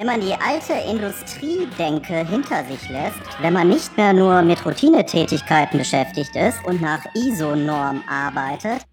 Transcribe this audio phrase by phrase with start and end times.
[0.00, 5.76] Wenn man die alte Industriedenke hinter sich lässt, wenn man nicht mehr nur mit Routinetätigkeiten
[5.76, 8.86] beschäftigt ist und nach ISO-Norm arbeitet,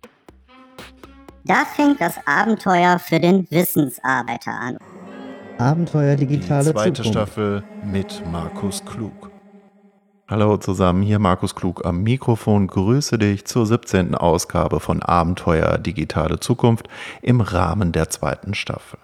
[1.44, 4.80] da fängt das Abenteuer für den Wissensarbeiter an.
[5.60, 7.12] Abenteuer digitale Die zweite Zukunft.
[7.12, 9.30] Staffel mit Markus Klug.
[10.28, 12.66] Hallo zusammen, hier Markus Klug am Mikrofon.
[12.66, 14.16] Grüße dich zur 17.
[14.16, 16.90] Ausgabe von Abenteuer digitale Zukunft
[17.22, 18.98] im Rahmen der zweiten Staffel.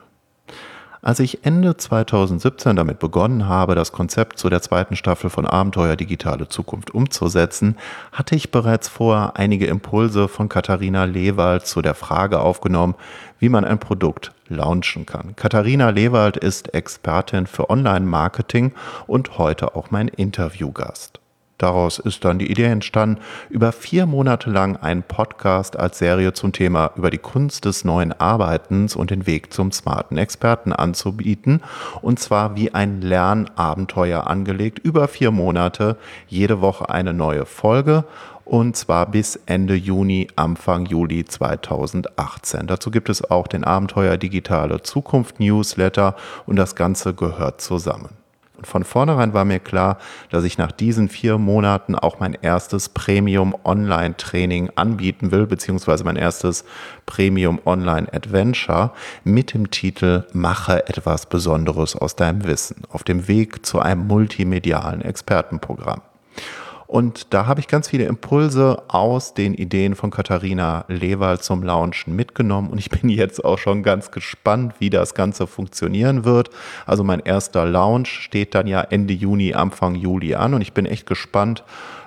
[1.03, 5.95] Als ich Ende 2017 damit begonnen habe, das Konzept zu der zweiten Staffel von Abenteuer
[5.95, 7.75] Digitale Zukunft umzusetzen,
[8.11, 12.93] hatte ich bereits vorher einige Impulse von Katharina Lewald zu der Frage aufgenommen,
[13.39, 15.35] wie man ein Produkt launchen kann.
[15.35, 18.73] Katharina Lewald ist Expertin für Online-Marketing
[19.07, 21.20] und heute auch mein Interviewgast.
[21.61, 26.53] Daraus ist dann die Idee entstanden, über vier Monate lang einen Podcast als Serie zum
[26.53, 31.61] Thema über die Kunst des neuen Arbeitens und den Weg zum smarten Experten anzubieten.
[32.01, 38.05] Und zwar wie ein Lernabenteuer angelegt, über vier Monate, jede Woche eine neue Folge.
[38.43, 42.65] Und zwar bis Ende Juni, Anfang Juli 2018.
[42.65, 46.15] Dazu gibt es auch den Abenteuer Digitale Zukunft Newsletter
[46.47, 48.20] und das Ganze gehört zusammen.
[48.61, 49.97] Und von vornherein war mir klar,
[50.29, 56.03] dass ich nach diesen vier Monaten auch mein erstes Premium Online Training anbieten will, beziehungsweise
[56.03, 56.63] mein erstes
[57.07, 58.91] Premium Online Adventure
[59.23, 65.01] mit dem Titel Mache etwas Besonderes aus deinem Wissen auf dem Weg zu einem multimedialen
[65.01, 66.01] Expertenprogramm.
[66.91, 72.17] Und da habe ich ganz viele Impulse aus den Ideen von Katharina Lewald zum Launchen
[72.17, 72.69] mitgenommen.
[72.69, 76.49] Und ich bin jetzt auch schon ganz gespannt, wie das Ganze funktionieren wird.
[76.85, 80.53] Also mein erster Launch steht dann ja Ende Juni, Anfang Juli an.
[80.53, 81.63] Und ich bin echt gespannt,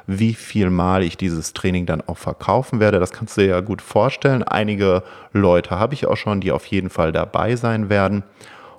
[0.07, 3.01] wie viel Mal ich dieses Training dann auch verkaufen werde.
[3.01, 4.43] Das kannst du dir ja gut vorstellen.
[4.43, 8.23] Einige Leute habe ich auch schon, die auf jeden Fall dabei sein werden.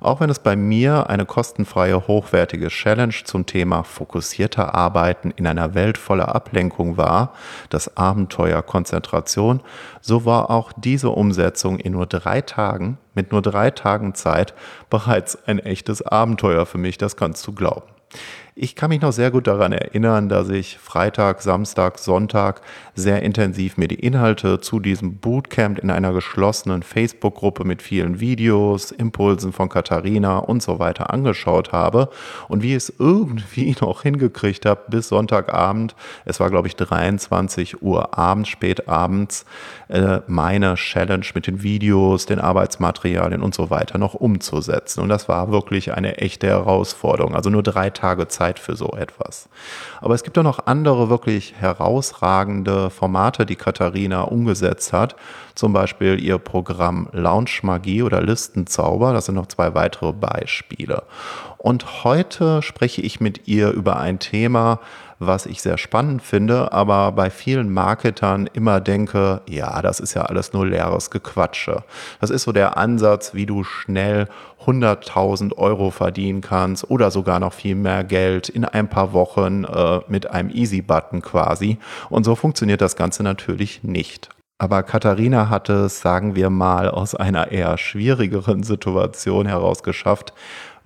[0.00, 5.74] Auch wenn es bei mir eine kostenfreie, hochwertige Challenge zum Thema fokussierter Arbeiten in einer
[5.74, 7.32] Welt voller Ablenkung war,
[7.70, 9.60] das Abenteuer Konzentration,
[10.00, 14.54] so war auch diese Umsetzung in nur drei Tagen, mit nur drei Tagen Zeit,
[14.90, 17.96] bereits ein echtes Abenteuer für mich, das kannst du glauben.
[18.58, 22.62] Ich kann mich noch sehr gut daran erinnern, dass ich Freitag, Samstag, Sonntag
[22.94, 28.92] sehr intensiv mir die Inhalte zu diesem Bootcamp in einer geschlossenen Facebook-Gruppe mit vielen Videos,
[28.92, 32.08] Impulsen von Katharina und so weiter angeschaut habe
[32.48, 35.94] und wie es irgendwie noch hingekriegt habe bis Sonntagabend,
[36.24, 39.44] es war glaube ich 23 Uhr abends, spät abends,
[39.88, 45.02] äh, meine Challenge mit den Videos, den Arbeitsmaterialien und so weiter noch umzusetzen.
[45.02, 47.34] Und das war wirklich eine echte Herausforderung.
[47.34, 49.48] Also nur drei Tage Zeit für so etwas.
[50.00, 55.16] Aber es gibt auch noch andere wirklich herausragende Formate, die Katharina umgesetzt hat.
[55.54, 59.12] Zum Beispiel ihr Programm Launch Magie oder Listenzauber.
[59.12, 61.02] Das sind noch zwei weitere Beispiele.
[61.58, 64.80] Und heute spreche ich mit ihr über ein Thema,
[65.18, 70.22] was ich sehr spannend finde, aber bei vielen Marketern immer denke, ja, das ist ja
[70.22, 71.84] alles nur leeres Gequatsche.
[72.20, 74.28] Das ist so der Ansatz, wie du schnell
[74.64, 80.00] 100.000 Euro verdienen kannst oder sogar noch viel mehr Geld in ein paar Wochen äh,
[80.08, 81.78] mit einem Easy-Button quasi.
[82.10, 84.28] Und so funktioniert das Ganze natürlich nicht.
[84.58, 90.32] Aber Katharina hat es, sagen wir mal, aus einer eher schwierigeren Situation heraus geschafft,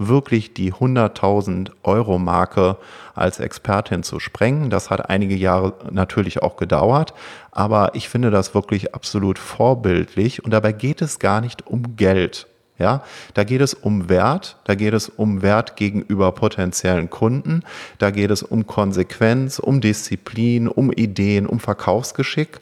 [0.00, 2.76] wirklich die 100.000 Euro Marke
[3.14, 4.70] als Expertin zu sprengen.
[4.70, 7.14] Das hat einige Jahre natürlich auch gedauert,
[7.52, 12.46] aber ich finde das wirklich absolut vorbildlich und dabei geht es gar nicht um Geld.
[12.78, 13.04] Ja,
[13.34, 17.62] da geht es um Wert, da geht es um Wert gegenüber potenziellen Kunden,
[17.98, 22.60] da geht es um Konsequenz, um Disziplin, um Ideen, um Verkaufsgeschick.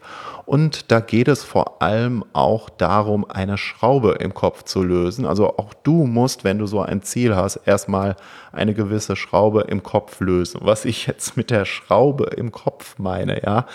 [0.49, 5.27] Und da geht es vor allem auch darum, eine Schraube im Kopf zu lösen.
[5.27, 8.17] Also auch du musst, wenn du so ein Ziel hast, erstmal
[8.51, 10.63] eine gewisse Schraube im Kopf lösen.
[10.65, 13.67] Was ich jetzt mit der Schraube im Kopf meine, ja,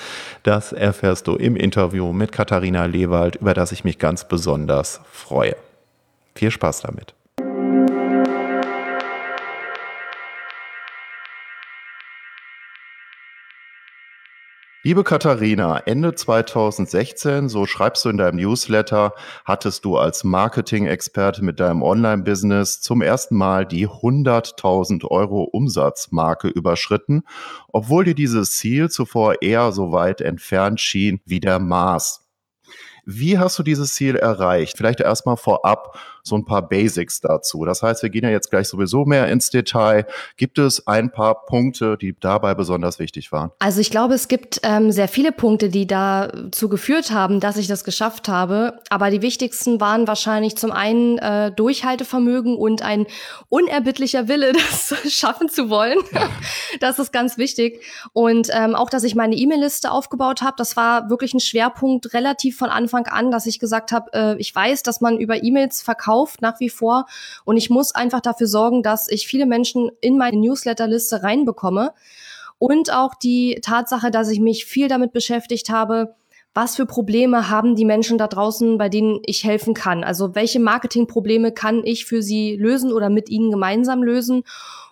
[0.41, 5.55] das erfährst du im Interview mit Katharina Lewald, über das ich mich ganz besonders freue.
[6.33, 7.13] Viel Spaß damit.
[14.85, 19.13] Liebe Katharina, Ende 2016, so schreibst du in deinem Newsletter,
[19.45, 27.23] hattest du als Marketing-Experte mit deinem Online-Business zum ersten Mal die 100.000 Euro Umsatzmarke überschritten,
[27.69, 32.27] obwohl dir dieses Ziel zuvor eher so weit entfernt schien wie der Mars.
[33.05, 34.75] Wie hast du dieses Ziel erreicht?
[34.75, 37.65] Vielleicht erstmal vorab so ein paar Basics dazu.
[37.65, 40.07] Das heißt, wir gehen ja jetzt gleich sowieso mehr ins Detail.
[40.37, 43.51] Gibt es ein paar Punkte, die dabei besonders wichtig waren?
[43.59, 47.67] Also ich glaube, es gibt ähm, sehr viele Punkte, die dazu geführt haben, dass ich
[47.67, 48.79] das geschafft habe.
[48.89, 53.05] Aber die wichtigsten waren wahrscheinlich zum einen äh, Durchhaltevermögen und ein
[53.49, 55.99] unerbittlicher Wille, das schaffen zu wollen.
[56.79, 57.83] das ist ganz wichtig.
[58.13, 62.57] Und ähm, auch, dass ich meine E-Mail-Liste aufgebaut habe, das war wirklich ein Schwerpunkt relativ
[62.57, 66.12] von Anfang an, dass ich gesagt habe, äh, ich weiß, dass man über E-Mails verkauft
[66.13, 67.05] verkauft nach wie vor.
[67.45, 71.93] Und ich muss einfach dafür sorgen, dass ich viele Menschen in meine Newsletterliste reinbekomme.
[72.59, 76.15] Und auch die Tatsache, dass ich mich viel damit beschäftigt habe,
[76.53, 80.03] was für Probleme haben die Menschen da draußen, bei denen ich helfen kann?
[80.03, 84.43] Also welche Marketingprobleme kann ich für sie lösen oder mit ihnen gemeinsam lösen?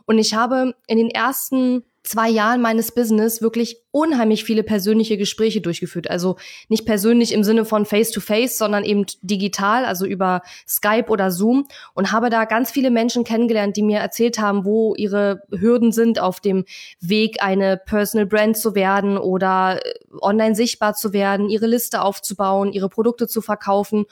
[0.06, 5.62] Und ich habe in den ersten zwei Jahren meines Business wirklich unheimlich viele persönliche Gespräche
[5.62, 6.10] durchgeführt.
[6.10, 6.38] Also
[6.68, 11.68] nicht persönlich im Sinne von Face-to-Face, -face, sondern eben digital, also über Skype oder Zoom
[11.94, 16.20] und habe da ganz viele Menschen kennengelernt, die mir erzählt haben, wo ihre Hürden sind
[16.20, 16.66] auf dem
[17.00, 22.74] Weg, eine Personal Brand zu werden oder äh, online sichtbar zu werden, ihre Liste aufzubauen,
[22.74, 24.06] ihre Produkte zu verkaufen.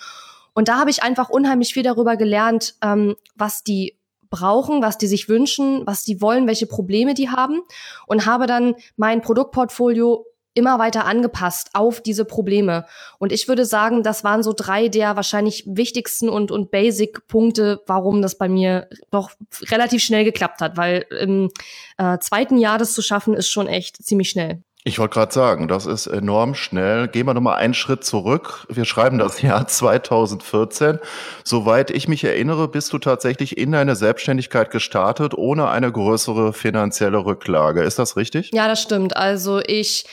[0.53, 3.98] Und da habe ich einfach unheimlich viel darüber gelernt, ähm, was die
[4.29, 7.61] brauchen, was die sich wünschen, was die wollen, welche Probleme die haben
[8.07, 12.85] und habe dann mein Produktportfolio immer weiter angepasst auf diese Probleme.
[13.17, 18.21] Und ich würde sagen, das waren so drei der wahrscheinlich wichtigsten und, und Basic-Punkte, warum
[18.21, 19.31] das bei mir doch
[19.69, 21.49] relativ schnell geklappt hat, weil im
[21.97, 24.63] äh, zweiten Jahr das zu schaffen, ist schon echt ziemlich schnell.
[24.89, 27.07] Ich wollte gerade sagen, das ist enorm schnell.
[27.07, 28.65] Gehen wir nochmal einen Schritt zurück.
[28.69, 30.97] Wir schreiben das Jahr 2014.
[31.43, 37.23] Soweit ich mich erinnere, bist du tatsächlich in deine Selbstständigkeit gestartet, ohne eine größere finanzielle
[37.23, 37.83] Rücklage.
[37.83, 38.49] Ist das richtig?
[38.51, 39.15] Ja, das stimmt.
[39.15, 40.05] Also ich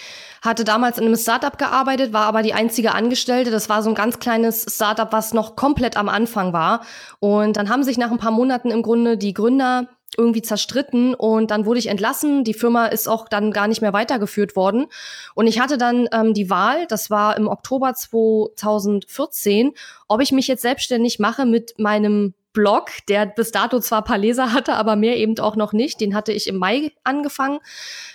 [0.42, 3.50] hatte damals in einem Startup gearbeitet, war aber die einzige Angestellte.
[3.50, 6.82] Das war so ein ganz kleines Startup, was noch komplett am Anfang war.
[7.18, 11.50] Und dann haben sich nach ein paar Monaten im Grunde die Gründer irgendwie zerstritten und
[11.50, 12.44] dann wurde ich entlassen.
[12.44, 14.86] Die Firma ist auch dann gar nicht mehr weitergeführt worden.
[15.34, 19.72] Und ich hatte dann ähm, die Wahl, das war im Oktober 2014,
[20.08, 24.54] ob ich mich jetzt selbstständig mache mit meinem Blog, der bis dato zwar paar Leser
[24.54, 26.00] hatte, aber mehr eben auch noch nicht.
[26.00, 27.58] Den hatte ich im Mai angefangen.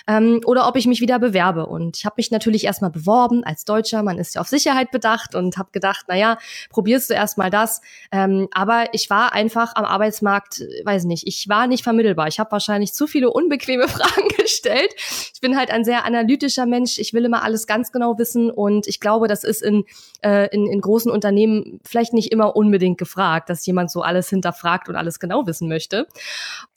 [0.08, 1.68] Ähm, oder ob ich mich wieder bewerbe.
[1.68, 4.02] Und ich habe mich natürlich erstmal beworben als Deutscher.
[4.02, 6.40] Man ist ja auf Sicherheit bedacht und habe gedacht, naja,
[6.72, 7.82] probierst du erstmal das.
[8.12, 12.28] Ähm, aber ich war einfach am Arbeitsmarkt, weiß nicht, ich war nicht vermittelbar.
[12.28, 14.92] Ich habe wahrscheinlich zu viele unbequeme Fragen gestellt.
[14.98, 16.98] Ich bin halt ein sehr analytischer Mensch.
[16.98, 18.50] Ich will immer alles ganz genau wissen.
[18.50, 19.84] Und ich glaube, das ist in,
[20.24, 24.89] äh, in, in großen Unternehmen vielleicht nicht immer unbedingt gefragt, dass jemand so alles hinterfragt
[24.89, 26.07] und alles genau wissen möchte.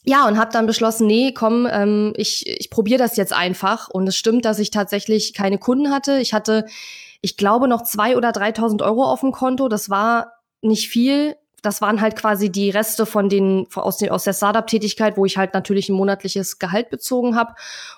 [0.03, 3.89] Ja, und habe dann beschlossen, nee, komm, ähm, ich, ich probiere das jetzt einfach.
[3.89, 6.19] Und es stimmt, dass ich tatsächlich keine Kunden hatte.
[6.19, 6.65] Ich hatte,
[7.21, 9.67] ich glaube, noch zwei oder 3.000 Euro auf dem Konto.
[9.67, 11.35] Das war nicht viel
[11.65, 15.37] das waren halt quasi die Reste von den aus, den, aus der Startup-Tätigkeit, wo ich
[15.37, 17.53] halt natürlich ein monatliches Gehalt bezogen habe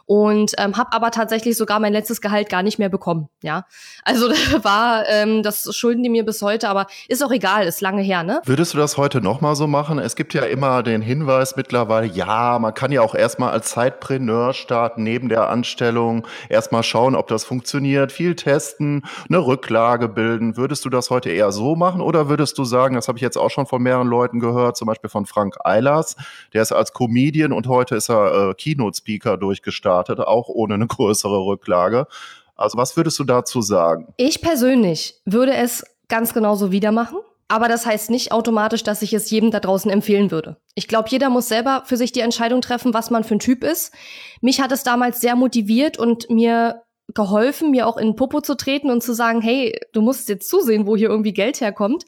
[0.06, 3.30] und ähm, habe aber tatsächlich sogar mein letztes Gehalt gar nicht mehr bekommen.
[3.42, 3.66] Ja,
[4.04, 4.30] also
[4.64, 8.24] war ähm, das schulden die mir bis heute, aber ist auch egal, ist lange her,
[8.24, 8.42] ne?
[8.46, 10.00] Würdest du das heute noch mal so machen?
[10.00, 14.54] Es gibt ja immer den Hinweis mittlerweile, ja, man kann ja auch erstmal als Zeitpreneur
[14.54, 20.56] starten neben der Anstellung, erstmal schauen, ob das funktioniert, viel testen, eine Rücklage bilden.
[20.56, 23.38] Würdest du das heute eher so machen oder würdest du sagen, das habe ich jetzt
[23.38, 26.16] auch schon schon von mehreren Leuten gehört, zum Beispiel von Frank Eilers.
[26.54, 31.46] Der ist als Comedian und heute ist er äh, Keynote-Speaker durchgestartet, auch ohne eine größere
[31.46, 32.08] Rücklage.
[32.56, 34.14] Also was würdest du dazu sagen?
[34.18, 37.18] Ich persönlich würde es ganz genauso wieder machen.
[37.50, 40.58] Aber das heißt nicht automatisch, dass ich es jedem da draußen empfehlen würde.
[40.76, 43.64] Ich glaube, jeder muss selber für sich die Entscheidung treffen, was man für ein Typ
[43.64, 43.94] ist.
[44.42, 46.84] Mich hat es damals sehr motiviert und mir
[47.14, 50.88] geholfen, mir auch in Popo zu treten und zu sagen, hey, du musst jetzt zusehen,
[50.88, 52.06] wo hier irgendwie Geld herkommt.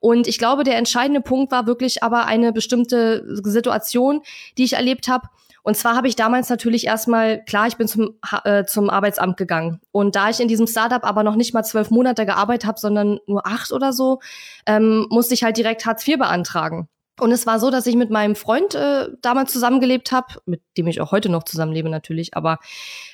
[0.00, 4.20] Und ich glaube, der entscheidende Punkt war wirklich aber eine bestimmte Situation,
[4.58, 5.28] die ich erlebt habe.
[5.62, 9.80] Und zwar habe ich damals natürlich erstmal, klar, ich bin zum, äh, zum Arbeitsamt gegangen.
[9.92, 13.18] Und da ich in diesem Startup aber noch nicht mal zwölf Monate gearbeitet habe, sondern
[13.26, 14.20] nur acht oder so,
[14.66, 16.88] ähm, musste ich halt direkt Hartz IV beantragen.
[17.20, 20.88] Und es war so, dass ich mit meinem Freund äh, damals zusammengelebt habe, mit dem
[20.88, 22.36] ich auch heute noch zusammenlebe natürlich.
[22.36, 22.58] Aber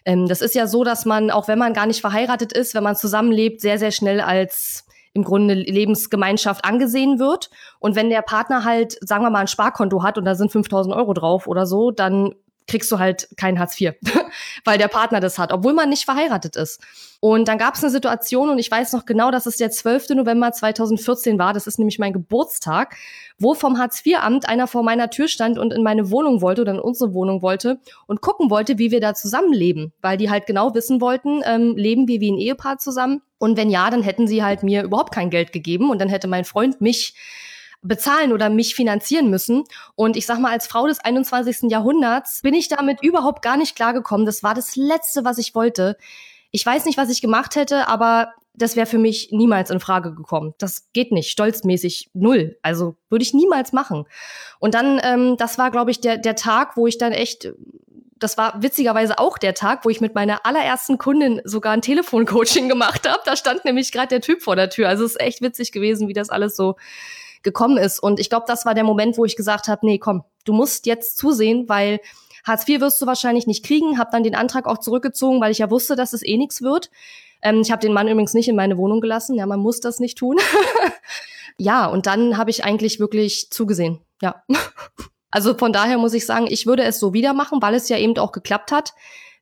[0.07, 2.83] ähm, das ist ja so, dass man, auch wenn man gar nicht verheiratet ist, wenn
[2.83, 7.50] man zusammenlebt, sehr, sehr schnell als im Grunde Lebensgemeinschaft angesehen wird.
[7.78, 10.95] Und wenn der Partner halt, sagen wir mal, ein Sparkonto hat und da sind 5000
[10.95, 12.35] Euro drauf oder so, dann
[12.70, 13.94] kriegst du halt kein Hartz IV,
[14.64, 16.80] weil der Partner das hat, obwohl man nicht verheiratet ist.
[17.18, 20.10] Und dann gab es eine Situation und ich weiß noch genau, dass es der 12.
[20.10, 22.96] November 2014 war, das ist nämlich mein Geburtstag,
[23.38, 26.78] wo vom Hartz-IV-Amt einer vor meiner Tür stand und in meine Wohnung wollte oder in
[26.78, 31.00] unsere Wohnung wollte und gucken wollte, wie wir da zusammenleben, weil die halt genau wissen
[31.00, 34.62] wollten, ähm, leben wir wie ein Ehepaar zusammen und wenn ja, dann hätten sie halt
[34.62, 37.14] mir überhaupt kein Geld gegeben und dann hätte mein Freund mich
[37.82, 39.64] bezahlen oder mich finanzieren müssen.
[39.94, 41.70] Und ich sag mal, als Frau des 21.
[41.70, 44.26] Jahrhunderts bin ich damit überhaupt gar nicht klargekommen.
[44.26, 45.96] Das war das Letzte, was ich wollte.
[46.50, 50.14] Ich weiß nicht, was ich gemacht hätte, aber das wäre für mich niemals in Frage
[50.14, 50.54] gekommen.
[50.58, 52.58] Das geht nicht, stolzmäßig null.
[52.62, 54.06] Also würde ich niemals machen.
[54.58, 57.52] Und dann, ähm, das war, glaube ich, der, der Tag, wo ich dann echt
[58.20, 62.68] das war witzigerweise auch der Tag, wo ich mit meiner allerersten Kundin sogar ein Telefoncoaching
[62.68, 63.20] gemacht habe.
[63.25, 64.88] Da stand nämlich gerade der Typ vor der Tür.
[64.88, 66.76] Also es ist echt witzig gewesen, wie das alles so
[67.42, 67.99] gekommen ist.
[67.99, 70.87] Und ich glaube, das war der Moment, wo ich gesagt habe, nee, komm, du musst
[70.87, 72.00] jetzt zusehen, weil
[72.44, 73.99] Hartz IV wirst du wahrscheinlich nicht kriegen.
[73.99, 76.90] Habe dann den Antrag auch zurückgezogen, weil ich ja wusste, dass es eh nichts wird.
[77.42, 79.35] Ähm, ich habe den Mann übrigens nicht in meine Wohnung gelassen.
[79.35, 80.37] Ja, man muss das nicht tun.
[81.59, 84.00] ja, und dann habe ich eigentlich wirklich zugesehen.
[84.23, 84.42] Ja.
[85.32, 87.97] Also von daher muss ich sagen, ich würde es so wieder machen, weil es ja
[87.97, 88.94] eben auch geklappt hat.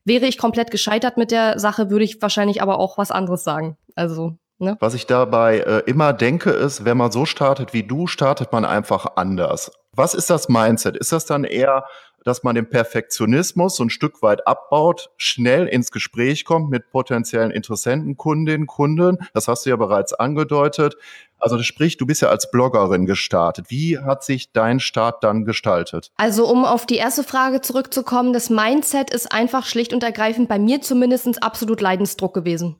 [0.05, 3.75] Wäre ich komplett gescheitert mit der Sache, würde ich wahrscheinlich aber auch was anderes sagen.
[3.95, 4.75] Also Ne?
[4.81, 8.65] Was ich dabei äh, immer denke, ist, wenn man so startet wie du, startet man
[8.65, 9.71] einfach anders.
[9.93, 10.97] Was ist das Mindset?
[10.97, 11.85] Ist das dann eher,
[12.25, 17.51] dass man den Perfektionismus so ein Stück weit abbaut, schnell ins Gespräch kommt mit potenziellen
[17.51, 19.17] Interessenten, Kundinnen, Kunden?
[19.33, 20.97] Das hast du ja bereits angedeutet.
[21.37, 23.67] Also sprich, du bist ja als Bloggerin gestartet.
[23.69, 26.11] Wie hat sich dein Start dann gestaltet?
[26.17, 30.59] Also um auf die erste Frage zurückzukommen, das Mindset ist einfach schlicht und ergreifend bei
[30.59, 32.75] mir zumindest absolut Leidensdruck gewesen.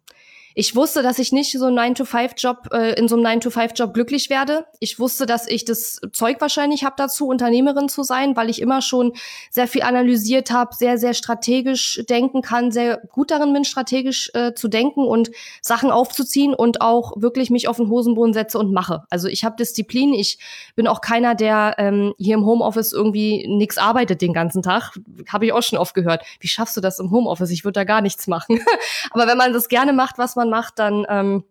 [0.55, 4.65] Ich wusste, dass ich nicht so einen 9-to-5-Job, äh, in so einem 9-to-5-Job glücklich werde.
[4.79, 8.81] Ich wusste, dass ich das Zeug wahrscheinlich habe dazu, Unternehmerin zu sein, weil ich immer
[8.81, 9.13] schon
[9.51, 14.53] sehr viel analysiert habe, sehr, sehr strategisch denken kann, sehr gut darin bin, strategisch äh,
[14.53, 15.29] zu denken und
[15.61, 19.03] Sachen aufzuziehen und auch wirklich mich auf den Hosenboden setze und mache.
[19.09, 20.13] Also ich habe Disziplin.
[20.13, 20.39] Ich
[20.75, 24.97] bin auch keiner, der ähm, hier im Homeoffice irgendwie nichts arbeitet den ganzen Tag.
[25.27, 26.23] Habe ich auch schon oft gehört.
[26.39, 27.51] Wie schaffst du das im Homeoffice?
[27.51, 28.59] Ich würde da gar nichts machen.
[29.11, 31.43] Aber wenn man das gerne macht, was man macht, dann ähm,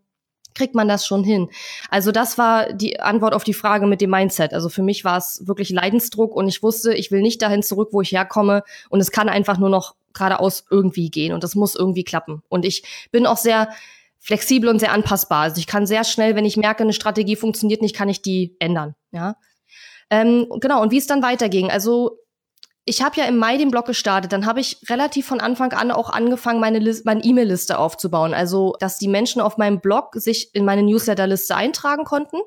[0.55, 1.49] kriegt man das schon hin.
[1.91, 4.53] Also das war die Antwort auf die Frage mit dem Mindset.
[4.53, 7.91] Also für mich war es wirklich Leidensdruck und ich wusste, ich will nicht dahin zurück,
[7.93, 11.75] wo ich herkomme und es kann einfach nur noch geradeaus irgendwie gehen und das muss
[11.75, 12.43] irgendwie klappen.
[12.49, 13.69] Und ich bin auch sehr
[14.19, 15.43] flexibel und sehr anpassbar.
[15.43, 18.57] Also ich kann sehr schnell, wenn ich merke, eine Strategie funktioniert nicht, kann ich die
[18.59, 18.95] ändern.
[19.13, 19.37] Ja.
[20.11, 21.71] Ähm, genau, und wie es dann weiterging.
[21.71, 22.19] Also
[22.89, 25.91] ich habe ja im Mai den Blog gestartet, dann habe ich relativ von Anfang an
[25.91, 28.35] auch angefangen, meine, meine E-Mail-Liste aufzubauen.
[28.35, 32.39] Also, dass die Menschen auf meinem Blog sich in meine Newsletter-Liste eintragen konnten.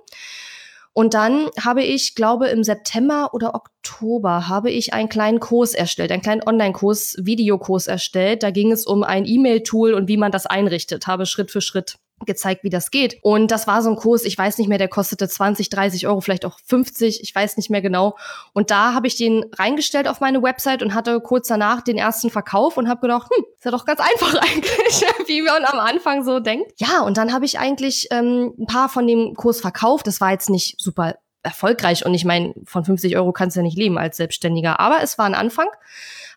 [0.93, 6.11] Und dann habe ich, glaube im September oder Oktober habe ich einen kleinen Kurs erstellt,
[6.11, 8.43] einen kleinen Online-Kurs, Videokurs erstellt.
[8.43, 11.97] Da ging es um ein E-Mail-Tool und wie man das einrichtet, habe Schritt für Schritt
[12.25, 13.17] gezeigt, wie das geht.
[13.21, 16.21] Und das war so ein Kurs, ich weiß nicht mehr, der kostete 20, 30 Euro,
[16.21, 18.15] vielleicht auch 50, ich weiß nicht mehr genau.
[18.53, 22.29] Und da habe ich den reingestellt auf meine Website und hatte kurz danach den ersten
[22.29, 26.23] Verkauf und habe gedacht, hm, ist ja doch ganz einfach eigentlich, wie man am Anfang
[26.23, 26.71] so denkt.
[26.77, 30.07] Ja, und dann habe ich eigentlich ähm, ein paar von dem Kurs verkauft.
[30.07, 33.63] Das war jetzt nicht super erfolgreich und ich meine, von 50 Euro kannst du ja
[33.63, 35.67] nicht leben als Selbstständiger, aber es war ein Anfang.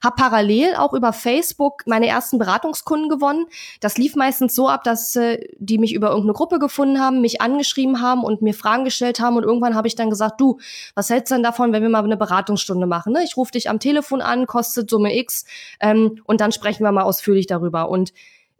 [0.02, 3.46] Hab parallel auch über Facebook meine ersten Beratungskunden gewonnen.
[3.80, 7.40] Das lief meistens so ab, dass äh, die mich über irgendeine Gruppe gefunden haben, mich
[7.40, 10.58] angeschrieben haben und mir Fragen gestellt haben und irgendwann habe ich dann gesagt, du,
[10.94, 13.14] was hältst du denn davon, wenn wir mal eine Beratungsstunde machen?
[13.14, 13.24] Ne?
[13.24, 15.46] Ich rufe dich am Telefon an, kostet Summe X
[15.80, 17.88] ähm, und dann sprechen wir mal ausführlich darüber.
[17.88, 18.12] Und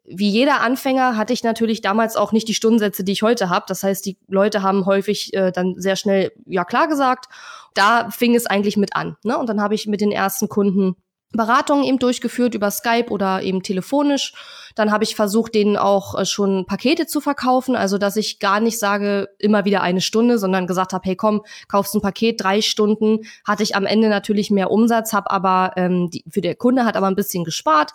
[0.06, 3.64] wie jeder Anfänger hatte ich natürlich damals auch nicht die Stundensätze, die ich heute habe.
[3.68, 7.26] Das heißt, die Leute haben häufig äh, dann sehr schnell ja klar gesagt.
[7.72, 9.16] Da fing es eigentlich mit an.
[9.24, 9.38] Ne?
[9.38, 10.96] Und dann habe ich mit den ersten Kunden
[11.36, 14.34] Beratungen eben durchgeführt über Skype oder eben telefonisch.
[14.74, 18.60] Dann habe ich versucht, denen auch äh, schon Pakete zu verkaufen, also dass ich gar
[18.60, 22.60] nicht sage, immer wieder eine Stunde, sondern gesagt habe, hey komm, kaufst ein Paket, drei
[22.60, 23.20] Stunden.
[23.44, 26.96] Hatte ich am Ende natürlich mehr Umsatz, habe aber ähm, die, für der Kunde hat
[26.96, 27.92] aber ein bisschen gespart.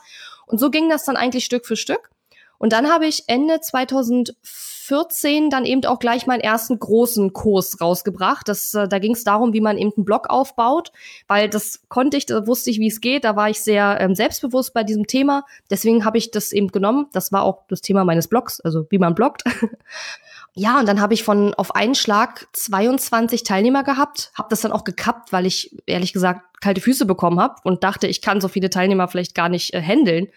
[0.50, 2.10] Und so ging das dann eigentlich Stück für Stück.
[2.58, 8.50] Und dann habe ich Ende 2014 dann eben auch gleich meinen ersten großen Kurs rausgebracht.
[8.50, 10.92] Das, äh, da ging es darum, wie man eben einen Blog aufbaut,
[11.28, 13.26] weil das konnte ich, da wusste ich, wie es geht.
[13.26, 15.46] Da war ich sehr ähm, selbstbewusst bei diesem Thema.
[15.70, 17.06] Deswegen habe ich das eben genommen.
[17.14, 19.44] Das war auch das Thema meines Blogs, also wie man bloggt.
[20.60, 24.74] Ja, und dann habe ich von auf einen Schlag 22 Teilnehmer gehabt, habe das dann
[24.74, 28.50] auch gekappt, weil ich ehrlich gesagt kalte Füße bekommen habe und dachte, ich kann so
[28.50, 30.28] viele Teilnehmer vielleicht gar nicht äh, handeln.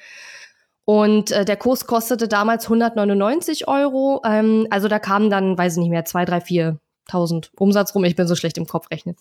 [0.84, 4.22] Und äh, der Kurs kostete damals 199 Euro.
[4.24, 8.04] Ähm, also da kamen dann, weiß ich nicht mehr, zwei, drei, vier 1000 Umsatz rum.
[8.04, 9.16] Ich bin so schlecht im Kopf rechnen.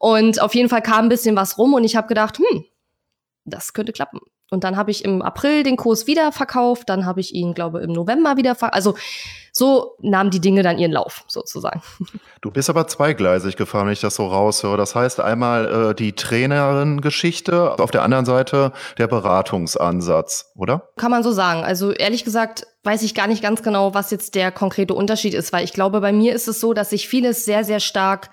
[0.00, 2.64] Und auf jeden Fall kam ein bisschen was rum und ich habe gedacht, hm,
[3.44, 4.18] das könnte klappen.
[4.52, 7.80] Und dann habe ich im April den Kurs wieder verkauft, dann habe ich ihn, glaube
[7.80, 8.74] im November wieder verkauft.
[8.74, 8.94] Also
[9.50, 11.82] so nahmen die Dinge dann ihren Lauf, sozusagen.
[12.40, 14.76] Du bist aber zweigleisig gefahren, wenn ich das so raushöre.
[14.76, 20.88] Das heißt einmal äh, die Trainerin-Geschichte, auf der anderen Seite der Beratungsansatz, oder?
[20.96, 21.62] Kann man so sagen.
[21.62, 25.52] Also ehrlich gesagt weiß ich gar nicht ganz genau, was jetzt der konkrete Unterschied ist,
[25.52, 28.30] weil ich glaube, bei mir ist es so, dass sich vieles sehr, sehr stark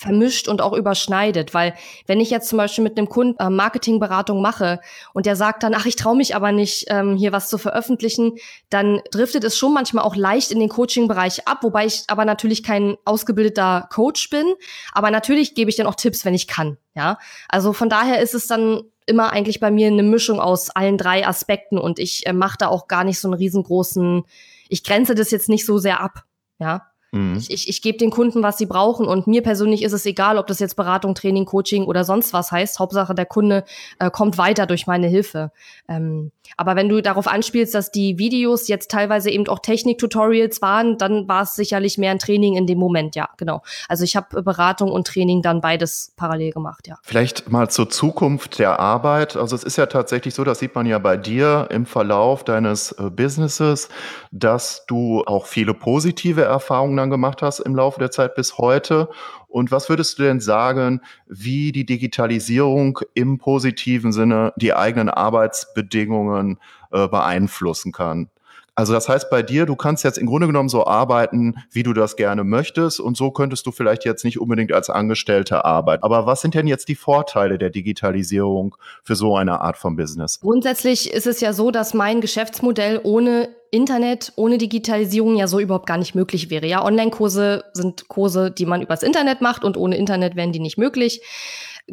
[0.00, 1.52] vermischt und auch überschneidet.
[1.52, 1.74] Weil
[2.06, 4.80] wenn ich jetzt zum Beispiel mit einem Kunden äh, Marketingberatung mache
[5.12, 8.32] und der sagt dann, ach, ich traue mich aber nicht, ähm, hier was zu veröffentlichen,
[8.70, 12.62] dann driftet es schon manchmal auch leicht in den Coaching-Bereich ab, wobei ich aber natürlich
[12.62, 14.46] kein ausgebildeter Coach bin.
[14.92, 16.78] Aber natürlich gebe ich dann auch Tipps, wenn ich kann.
[16.94, 20.96] Ja, also von daher ist es dann immer eigentlich bei mir eine Mischung aus allen
[20.96, 24.22] drei Aspekten und ich äh, mache da auch gar nicht so einen riesengroßen,
[24.70, 26.24] ich grenze das jetzt nicht so sehr ab.
[26.58, 27.36] Ja, Mhm.
[27.36, 29.06] Ich, ich, ich gebe den Kunden, was sie brauchen.
[29.06, 32.52] Und mir persönlich ist es egal, ob das jetzt Beratung, Training, Coaching oder sonst was
[32.52, 32.78] heißt.
[32.78, 33.64] Hauptsache, der Kunde
[33.98, 35.50] äh, kommt weiter durch meine Hilfe.
[35.88, 40.98] Ähm, aber wenn du darauf anspielst, dass die Videos jetzt teilweise eben auch Technik-Tutorials waren,
[40.98, 43.62] dann war es sicherlich mehr ein Training in dem Moment, ja, genau.
[43.88, 46.96] Also ich habe Beratung und Training dann beides parallel gemacht, ja.
[47.02, 49.36] Vielleicht mal zur Zukunft der Arbeit.
[49.36, 52.92] Also es ist ja tatsächlich so, das sieht man ja bei dir im Verlauf deines
[52.92, 53.88] äh, Businesses,
[54.30, 59.08] dass du auch viele positive Erfahrungen dann gemacht hast im Laufe der Zeit bis heute.
[59.50, 66.58] Und was würdest du denn sagen, wie die Digitalisierung im positiven Sinne die eigenen Arbeitsbedingungen
[66.92, 68.30] äh, beeinflussen kann?
[68.74, 71.92] Also das heißt bei dir, du kannst jetzt im Grunde genommen so arbeiten, wie du
[71.92, 76.02] das gerne möchtest und so könntest du vielleicht jetzt nicht unbedingt als Angestellte arbeiten.
[76.02, 80.40] Aber was sind denn jetzt die Vorteile der Digitalisierung für so eine Art von Business?
[80.40, 85.86] Grundsätzlich ist es ja so, dass mein Geschäftsmodell ohne Internet, ohne Digitalisierung ja so überhaupt
[85.86, 86.66] gar nicht möglich wäre.
[86.66, 90.78] Ja, Online-Kurse sind Kurse, die man übers Internet macht und ohne Internet wären die nicht
[90.78, 91.22] möglich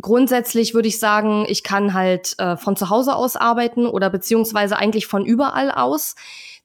[0.01, 4.77] grundsätzlich würde ich sagen, ich kann halt äh, von zu Hause aus arbeiten oder beziehungsweise
[4.77, 6.15] eigentlich von überall aus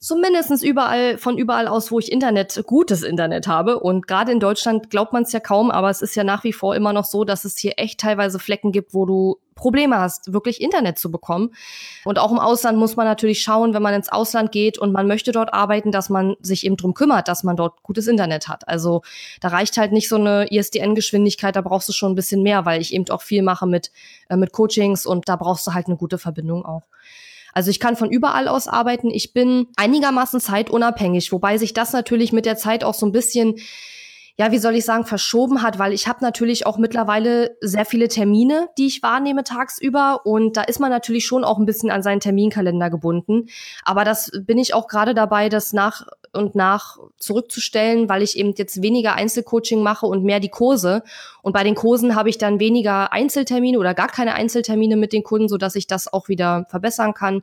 [0.03, 3.79] zumindestens überall, von überall aus, wo ich Internet, gutes Internet habe.
[3.79, 6.53] Und gerade in Deutschland glaubt man es ja kaum, aber es ist ja nach wie
[6.53, 10.33] vor immer noch so, dass es hier echt teilweise Flecken gibt, wo du Probleme hast,
[10.33, 11.55] wirklich Internet zu bekommen.
[12.05, 15.07] Und auch im Ausland muss man natürlich schauen, wenn man ins Ausland geht und man
[15.07, 18.67] möchte dort arbeiten, dass man sich eben drum kümmert, dass man dort gutes Internet hat.
[18.67, 19.03] Also
[19.41, 22.81] da reicht halt nicht so eine ISDN-Geschwindigkeit, da brauchst du schon ein bisschen mehr, weil
[22.81, 23.93] ich eben auch viel mache mit,
[24.29, 26.83] äh, mit Coachings und da brauchst du halt eine gute Verbindung auch.
[27.53, 29.11] Also ich kann von überall aus arbeiten.
[29.11, 33.57] Ich bin einigermaßen zeitunabhängig, wobei sich das natürlich mit der Zeit auch so ein bisschen
[34.39, 38.09] ja, wie soll ich sagen, verschoben hat, weil ich habe natürlich auch mittlerweile sehr viele
[38.09, 42.03] Termine, die ich wahrnehme tagsüber und da ist man natürlich schon auch ein bisschen an
[42.03, 43.49] seinen Terminkalender gebunden.
[43.85, 48.55] Aber das bin ich auch gerade dabei, das nach und nach zurückzustellen, weil ich eben
[48.57, 51.03] jetzt weniger Einzelcoaching mache und mehr die Kurse.
[51.43, 55.25] Und bei den Kursen habe ich dann weniger Einzeltermine oder gar keine Einzeltermine mit den
[55.25, 57.43] Kunden, so dass ich das auch wieder verbessern kann.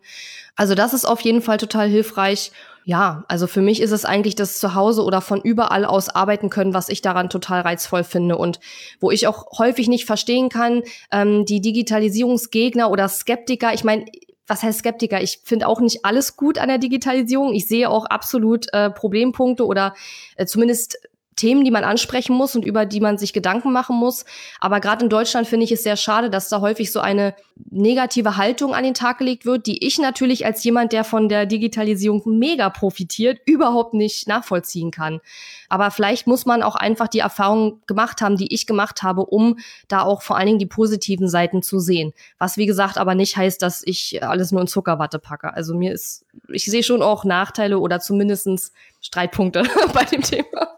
[0.55, 2.51] Also das ist auf jeden Fall total hilfreich.
[2.89, 6.73] Ja, also für mich ist es eigentlich das Zuhause oder von überall aus arbeiten können,
[6.73, 8.59] was ich daran total reizvoll finde und
[8.99, 13.75] wo ich auch häufig nicht verstehen kann, ähm, die Digitalisierungsgegner oder Skeptiker.
[13.75, 14.05] Ich meine,
[14.47, 15.21] was heißt Skeptiker?
[15.21, 17.53] Ich finde auch nicht alles gut an der Digitalisierung.
[17.53, 19.93] Ich sehe auch absolut äh, Problempunkte oder
[20.35, 20.97] äh, zumindest
[21.39, 24.25] Themen, die man ansprechen muss und über die man sich Gedanken machen muss.
[24.59, 27.33] Aber gerade in Deutschland finde ich es sehr schade, dass da häufig so eine
[27.69, 31.45] negative Haltung an den Tag gelegt wird, die ich natürlich als jemand, der von der
[31.45, 35.21] Digitalisierung mega profitiert, überhaupt nicht nachvollziehen kann.
[35.69, 39.59] Aber vielleicht muss man auch einfach die Erfahrung gemacht haben, die ich gemacht habe, um
[39.87, 42.13] da auch vor allen Dingen die positiven Seiten zu sehen.
[42.37, 45.53] Was wie gesagt aber nicht heißt, dass ich alles nur in Zuckerwatte packe.
[45.53, 50.75] Also mir ist, ich sehe schon auch Nachteile oder zumindestens Streitpunkte bei dem Thema.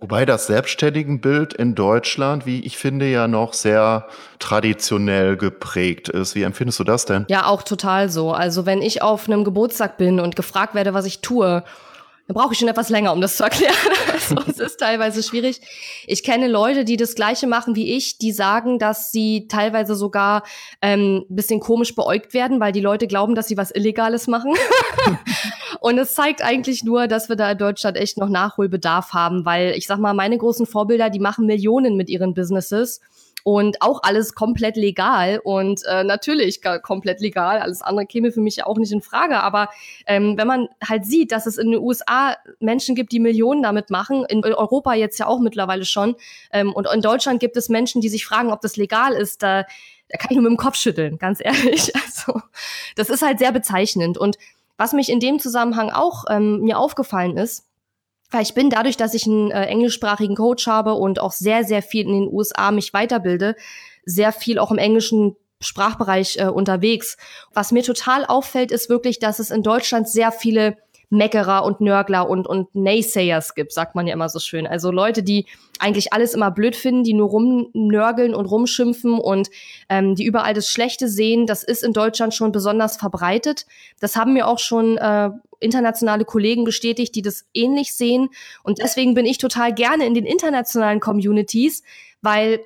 [0.00, 4.06] Wobei das Selbstständigenbild in Deutschland, wie ich finde, ja noch sehr
[4.38, 6.34] traditionell geprägt ist.
[6.34, 7.26] Wie empfindest du das denn?
[7.28, 8.32] Ja, auch total so.
[8.32, 11.62] Also wenn ich auf einem Geburtstag bin und gefragt werde, was ich tue,
[12.34, 13.74] brauche ich schon etwas länger, um das zu erklären.
[14.12, 15.60] Also es ist teilweise schwierig.
[16.06, 20.42] Ich kenne Leute, die das Gleiche machen wie ich, die sagen, dass sie teilweise sogar
[20.82, 24.54] ähm, bisschen komisch beäugt werden, weil die Leute glauben, dass sie was Illegales machen.
[25.80, 29.72] Und es zeigt eigentlich nur, dass wir da in Deutschland echt noch Nachholbedarf haben, weil
[29.76, 33.00] ich sag mal, meine großen Vorbilder, die machen Millionen mit ihren Businesses
[33.44, 37.60] und auch alles komplett legal und äh, natürlich komplett legal.
[37.60, 39.40] Alles andere käme für mich ja auch nicht in Frage.
[39.40, 39.68] Aber
[40.06, 43.90] ähm, wenn man halt sieht, dass es in den USA Menschen gibt, die Millionen damit
[43.90, 46.16] machen, in Europa jetzt ja auch mittlerweile schon,
[46.52, 49.64] ähm, und in Deutschland gibt es Menschen, die sich fragen, ob das legal ist, da,
[50.08, 51.92] da kann ich nur mit dem Kopf schütteln, ganz ehrlich.
[52.20, 52.42] Also
[52.96, 54.18] das ist halt sehr bezeichnend.
[54.18, 54.36] Und
[54.76, 57.69] was mich in dem Zusammenhang auch ähm, mir aufgefallen ist,
[58.30, 61.82] weil ich bin dadurch, dass ich einen äh, englischsprachigen Coach habe und auch sehr, sehr
[61.82, 63.56] viel in den USA mich weiterbilde,
[64.04, 67.16] sehr viel auch im englischen Sprachbereich äh, unterwegs.
[67.52, 70.76] Was mir total auffällt, ist wirklich, dass es in Deutschland sehr viele
[71.10, 74.66] Meckerer und Nörgler und, und Naysayers gibt, sagt man ja immer so schön.
[74.66, 75.46] Also Leute, die
[75.80, 79.50] eigentlich alles immer blöd finden, die nur rumnörgeln und rumschimpfen und
[79.88, 81.46] ähm, die überall das Schlechte sehen.
[81.46, 83.66] Das ist in Deutschland schon besonders verbreitet.
[83.98, 88.28] Das haben mir auch schon äh, internationale Kollegen bestätigt, die das ähnlich sehen.
[88.62, 91.82] Und deswegen bin ich total gerne in den internationalen Communities,
[92.22, 92.60] weil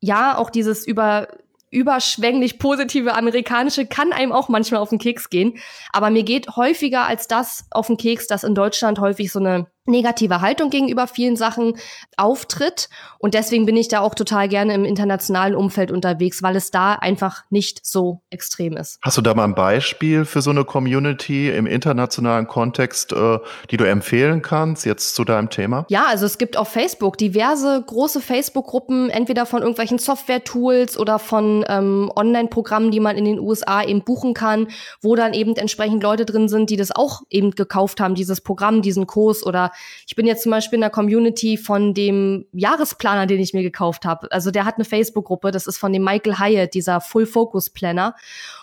[0.00, 1.28] ja, auch dieses über
[1.70, 5.58] überschwänglich positive amerikanische kann einem auch manchmal auf den Keks gehen.
[5.92, 9.66] Aber mir geht häufiger als das auf den Keks, dass in Deutschland häufig so eine
[9.90, 11.74] negative Haltung gegenüber vielen Sachen
[12.16, 12.88] auftritt.
[13.18, 16.94] Und deswegen bin ich da auch total gerne im internationalen Umfeld unterwegs, weil es da
[16.94, 18.98] einfach nicht so extrem ist.
[19.02, 23.38] Hast du da mal ein Beispiel für so eine Community im internationalen Kontext, äh,
[23.70, 25.84] die du empfehlen kannst, jetzt zu deinem Thema?
[25.88, 31.64] Ja, also es gibt auf Facebook diverse große Facebook-Gruppen, entweder von irgendwelchen Software-Tools oder von
[31.68, 34.68] ähm, Online-Programmen, die man in den USA eben buchen kann,
[35.02, 38.82] wo dann eben entsprechend Leute drin sind, die das auch eben gekauft haben, dieses Programm,
[38.82, 39.72] diesen Kurs oder
[40.06, 44.04] ich bin jetzt zum Beispiel in der Community von dem Jahresplaner, den ich mir gekauft
[44.04, 44.30] habe.
[44.32, 48.14] Also der hat eine Facebook-Gruppe, das ist von dem Michael Hyatt, dieser Full Focus Planner.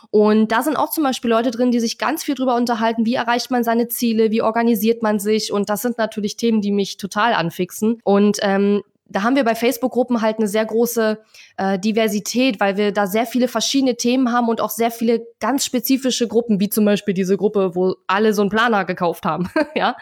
[0.10, 3.16] Und da sind auch zum Beispiel Leute drin, die sich ganz viel drüber unterhalten, wie
[3.16, 5.52] erreicht man seine Ziele, wie organisiert man sich.
[5.52, 8.00] Und das sind natürlich Themen, die mich total anfixen.
[8.04, 11.20] Und ähm, da haben wir bei Facebook-Gruppen halt eine sehr große
[11.58, 15.66] äh, Diversität, weil wir da sehr viele verschiedene Themen haben und auch sehr viele ganz
[15.66, 19.50] spezifische Gruppen, wie zum Beispiel diese Gruppe, wo alle so einen Planer gekauft haben.
[19.76, 19.96] ja,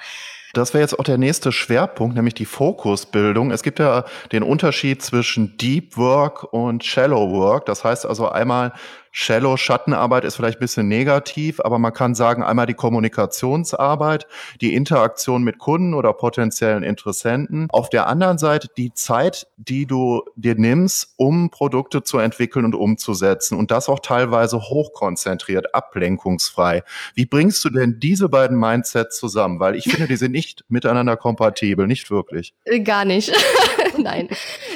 [0.57, 3.51] das wäre jetzt auch der nächste Schwerpunkt, nämlich die Fokusbildung.
[3.51, 7.65] Es gibt ja den Unterschied zwischen Deep Work und Shallow Work.
[7.65, 8.73] Das heißt also einmal
[9.17, 14.27] Shallow Schattenarbeit ist vielleicht ein bisschen negativ, aber man kann sagen, einmal die Kommunikationsarbeit,
[14.59, 17.67] die Interaktion mit Kunden oder potenziellen Interessenten.
[17.69, 22.75] Auf der anderen Seite die Zeit, die du dir nimmst, um Produkte zu entwickeln und
[22.75, 26.83] umzusetzen und das auch teilweise hochkonzentriert, ablenkungsfrei.
[27.13, 29.61] Wie bringst du denn diese beiden Mindsets zusammen?
[29.61, 32.53] Weil ich finde, die sind nicht miteinander kompatibel, nicht wirklich.
[32.65, 33.31] Äh, gar nicht.
[34.03, 34.29] Nein.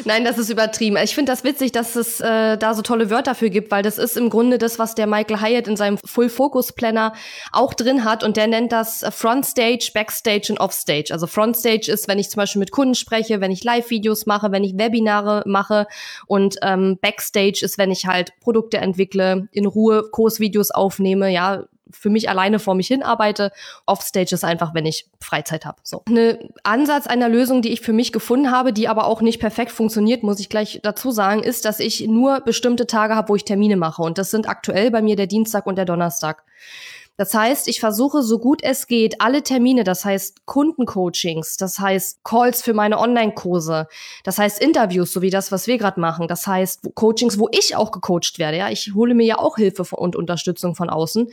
[0.05, 0.97] Nein, das ist übertrieben.
[1.03, 3.97] Ich finde das witzig, dass es äh, da so tolle Wörter für gibt, weil das
[3.97, 7.13] ist im Grunde das, was der Michael Hyatt in seinem Full Focus Planner
[7.51, 11.09] auch drin hat und der nennt das Frontstage, Backstage und Offstage.
[11.11, 14.63] Also Frontstage ist, wenn ich zum Beispiel mit Kunden spreche, wenn ich Live-Videos mache, wenn
[14.63, 15.87] ich Webinare mache
[16.27, 22.09] und ähm, Backstage ist, wenn ich halt Produkte entwickle, in Ruhe Kursvideos aufnehme, ja, für
[22.09, 23.51] mich alleine vor mich hin arbeite.
[23.85, 25.77] Offstage ist einfach, wenn ich Freizeit habe.
[25.83, 26.03] So.
[26.07, 29.71] Eine Ansatz einer Lösung, die ich für mich gefunden habe, die aber auch nicht perfekt
[29.71, 33.45] funktioniert, muss ich gleich dazu sagen, ist, dass ich nur bestimmte Tage habe, wo ich
[33.45, 34.01] Termine mache.
[34.01, 36.43] Und das sind aktuell bei mir der Dienstag und der Donnerstag.
[37.19, 42.23] Das heißt, ich versuche so gut es geht, alle Termine, das heißt Kundencoachings, das heißt
[42.23, 43.89] Calls für meine Online-Kurse,
[44.23, 47.75] das heißt Interviews, so wie das, was wir gerade machen, das heißt Coachings, wo ich
[47.75, 48.55] auch gecoacht werde.
[48.55, 51.27] Ja, ich hole mir ja auch Hilfe und Unterstützung von außen,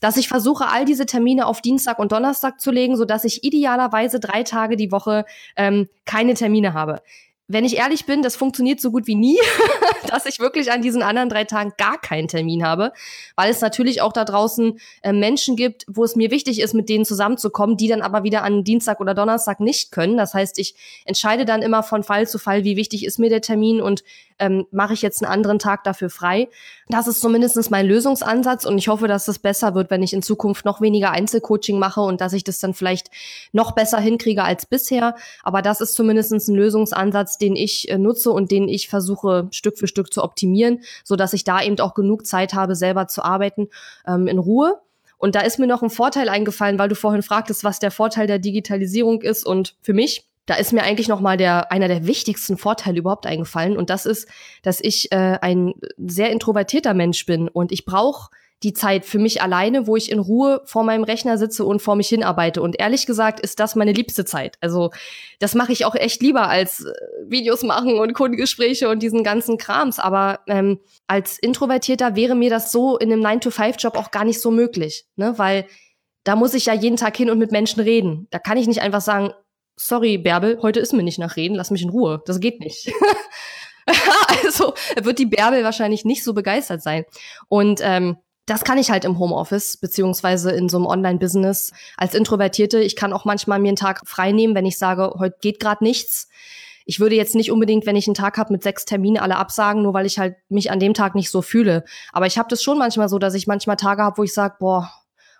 [0.00, 3.42] dass ich versuche, all diese Termine auf Dienstag und Donnerstag zu legen, so dass ich
[3.42, 5.24] idealerweise drei Tage die Woche
[5.56, 7.02] ähm, keine Termine habe
[7.46, 9.38] wenn ich ehrlich bin, das funktioniert so gut wie nie,
[10.08, 12.92] dass ich wirklich an diesen anderen drei Tagen gar keinen Termin habe,
[13.36, 16.88] weil es natürlich auch da draußen äh, Menschen gibt, wo es mir wichtig ist, mit
[16.88, 20.16] denen zusammenzukommen, die dann aber wieder an Dienstag oder Donnerstag nicht können.
[20.16, 23.42] Das heißt, ich entscheide dann immer von Fall zu Fall, wie wichtig ist mir der
[23.42, 24.04] Termin und
[24.38, 26.48] ähm, mache ich jetzt einen anderen Tag dafür frei.
[26.88, 30.22] Das ist zumindest mein Lösungsansatz und ich hoffe, dass es besser wird, wenn ich in
[30.22, 33.10] Zukunft noch weniger Einzelcoaching mache und dass ich das dann vielleicht
[33.52, 35.14] noch besser hinkriege als bisher.
[35.42, 39.78] Aber das ist zumindest ein Lösungsansatz, den ich äh, nutze und den ich versuche Stück
[39.78, 43.22] für Stück zu optimieren, so dass ich da eben auch genug Zeit habe, selber zu
[43.22, 43.68] arbeiten
[44.06, 44.80] ähm, in Ruhe.
[45.18, 48.26] Und da ist mir noch ein Vorteil eingefallen, weil du vorhin fragtest, was der Vorteil
[48.26, 49.46] der Digitalisierung ist.
[49.46, 53.26] Und für mich da ist mir eigentlich noch mal der einer der wichtigsten Vorteile überhaupt
[53.26, 54.28] eingefallen und das ist,
[54.62, 58.30] dass ich äh, ein sehr introvertierter Mensch bin und ich brauche
[58.64, 61.96] die Zeit für mich alleine, wo ich in Ruhe vor meinem Rechner sitze und vor
[61.96, 62.62] mich hinarbeite.
[62.62, 64.56] Und ehrlich gesagt ist das meine liebste Zeit.
[64.62, 64.90] Also
[65.38, 66.92] das mache ich auch echt lieber als äh,
[67.26, 69.98] Videos machen und Kundengespräche und diesen ganzen Krams.
[69.98, 74.50] Aber ähm, als Introvertierter wäre mir das so in einem 9-to-5-Job auch gar nicht so
[74.50, 75.34] möglich, ne?
[75.36, 75.66] weil
[76.24, 78.28] da muss ich ja jeden Tag hin und mit Menschen reden.
[78.30, 79.34] Da kann ich nicht einfach sagen,
[79.76, 82.22] sorry, Bärbel, heute ist mir nicht nach Reden, lass mich in Ruhe.
[82.24, 82.90] Das geht nicht.
[84.44, 84.72] also
[85.02, 87.04] wird die Bärbel wahrscheinlich nicht so begeistert sein.
[87.48, 92.80] Und ähm, das kann ich halt im Homeoffice, beziehungsweise in so einem Online-Business als Introvertierte.
[92.80, 95.82] Ich kann auch manchmal mir einen Tag frei nehmen, wenn ich sage, heute geht gerade
[95.82, 96.28] nichts.
[96.84, 99.82] Ich würde jetzt nicht unbedingt, wenn ich einen Tag habe mit sechs Terminen, alle absagen,
[99.82, 101.84] nur weil ich halt mich an dem Tag nicht so fühle.
[102.12, 104.56] Aber ich habe das schon manchmal so, dass ich manchmal Tage habe, wo ich sage,
[104.60, 104.92] boah,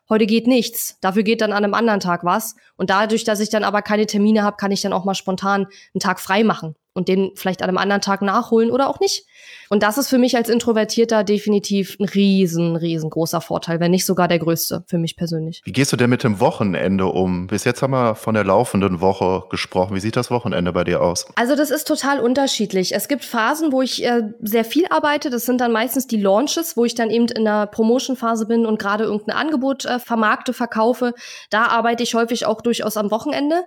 [0.09, 0.99] heute geht nichts.
[1.03, 2.57] Dafür geht dann an einem anderen Tag was.
[2.77, 5.67] Und dadurch, dass ich dann aber keine Termine habe, kann ich dann auch mal spontan
[5.93, 9.27] einen Tag frei machen und den vielleicht an einem anderen Tag nachholen oder auch nicht.
[9.69, 14.29] Und das ist für mich als Introvertierter definitiv ein riesen, riesengroßer Vorteil, wenn nicht sogar
[14.29, 15.61] der größte für mich persönlich.
[15.65, 17.49] Wie gehst du denn mit dem Wochenende um?
[17.49, 19.97] Bis jetzt haben wir von der laufenden Woche gesprochen.
[19.97, 21.27] Wie sieht das Wochenende bei dir aus?
[21.35, 22.95] Also das ist total unterschiedlich.
[22.95, 25.31] Es gibt Phasen, wo ich äh, sehr viel arbeite.
[25.31, 28.79] Das sind dann meistens die Launches, wo ich dann eben in der Promotion-Phase bin und
[28.79, 31.15] gerade irgendein Angebot äh, vermarkte, verkaufe.
[31.51, 33.65] Da arbeite ich häufig auch durchaus am Wochenende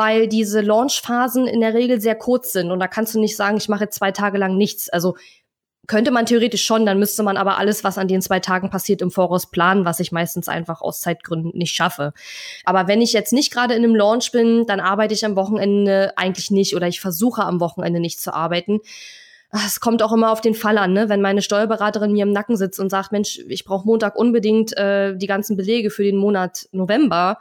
[0.00, 3.58] weil diese Launchphasen in der Regel sehr kurz sind und da kannst du nicht sagen,
[3.58, 4.88] ich mache zwei Tage lang nichts.
[4.88, 5.14] Also
[5.88, 9.02] könnte man theoretisch schon, dann müsste man aber alles, was an den zwei Tagen passiert,
[9.02, 12.14] im Voraus planen, was ich meistens einfach aus Zeitgründen nicht schaffe.
[12.64, 16.14] Aber wenn ich jetzt nicht gerade in einem Launch bin, dann arbeite ich am Wochenende
[16.16, 18.80] eigentlich nicht oder ich versuche am Wochenende nicht zu arbeiten.
[19.52, 21.10] Es kommt auch immer auf den Fall an, ne?
[21.10, 25.14] wenn meine Steuerberaterin mir im Nacken sitzt und sagt, Mensch, ich brauche Montag unbedingt äh,
[25.14, 27.36] die ganzen Belege für den Monat November,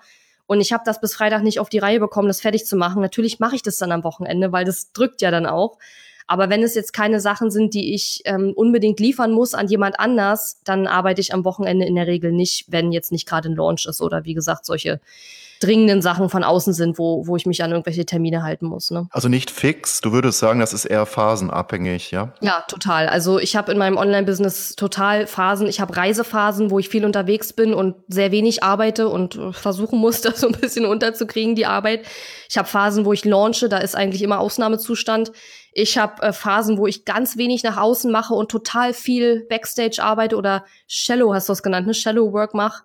[0.50, 3.04] und ich habe das bis Freitag nicht auf die Reihe bekommen, das fertig zu machen.
[3.04, 5.78] Natürlich mache ich das dann am Wochenende, weil das drückt ja dann auch.
[6.26, 10.00] Aber wenn es jetzt keine Sachen sind, die ich ähm, unbedingt liefern muss an jemand
[10.00, 13.56] anders, dann arbeite ich am Wochenende in der Regel nicht, wenn jetzt nicht gerade ein
[13.56, 15.00] Launch ist oder wie gesagt solche
[15.60, 18.92] dringenden Sachen von außen sind, wo, wo ich mich an irgendwelche Termine halten muss.
[18.92, 19.08] Ne?
[19.12, 22.34] Also nicht fix, du würdest sagen, das ist eher phasenabhängig, ja?
[22.40, 23.08] Ja, total.
[23.08, 25.68] Also ich habe in meinem Online-Business total Phasen.
[25.68, 30.22] Ich habe Reisephasen, wo ich viel unterwegs bin und sehr wenig arbeite und versuchen muss,
[30.22, 32.06] das so ein bisschen unterzukriegen, die Arbeit.
[32.50, 35.32] Ich habe Phasen, wo ich launche, da ist eigentlich immer Ausnahmezustand.
[35.74, 40.02] Ich habe äh, Phasen, wo ich ganz wenig nach außen mache und total viel Backstage
[40.02, 41.94] arbeite oder Shallow, hast du es genannt, ne?
[41.94, 42.84] Shallow Work mache.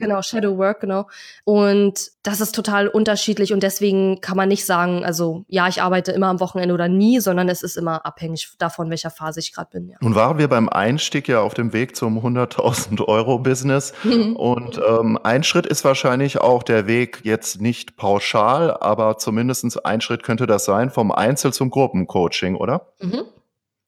[0.00, 1.08] Genau, Shadow Work, genau.
[1.44, 6.12] Und das ist total unterschiedlich und deswegen kann man nicht sagen, also ja, ich arbeite
[6.12, 9.70] immer am Wochenende oder nie, sondern es ist immer abhängig davon, welcher Phase ich gerade
[9.70, 9.88] bin.
[9.88, 9.96] Ja.
[10.00, 15.18] Nun waren wir beim Einstieg ja auf dem Weg zum 100.000 Euro Business und ähm,
[15.22, 20.46] ein Schritt ist wahrscheinlich auch der Weg jetzt nicht pauschal, aber zumindestens ein Schritt könnte
[20.46, 22.92] das sein vom Einzel zum Gruppencoaching, oder?
[23.00, 23.24] Mhm.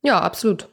[0.03, 0.69] Ja, absolut.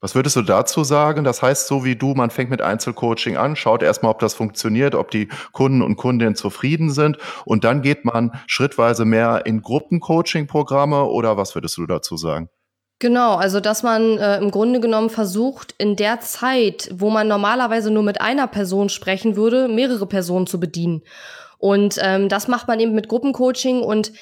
[0.00, 1.24] Was würdest du dazu sagen?
[1.24, 4.94] Das heißt, so wie du, man fängt mit Einzelcoaching an, schaut erstmal, ob das funktioniert,
[4.94, 11.04] ob die Kunden und Kundinnen zufrieden sind und dann geht man schrittweise mehr in Gruppencoaching-Programme
[11.04, 12.48] oder was würdest du dazu sagen?
[13.00, 17.90] Genau, also dass man äh, im Grunde genommen versucht, in der Zeit, wo man normalerweise
[17.90, 21.02] nur mit einer Person sprechen würde, mehrere Personen zu bedienen.
[21.58, 23.82] Und ähm, das macht man eben mit Gruppencoaching.
[23.82, 24.12] Und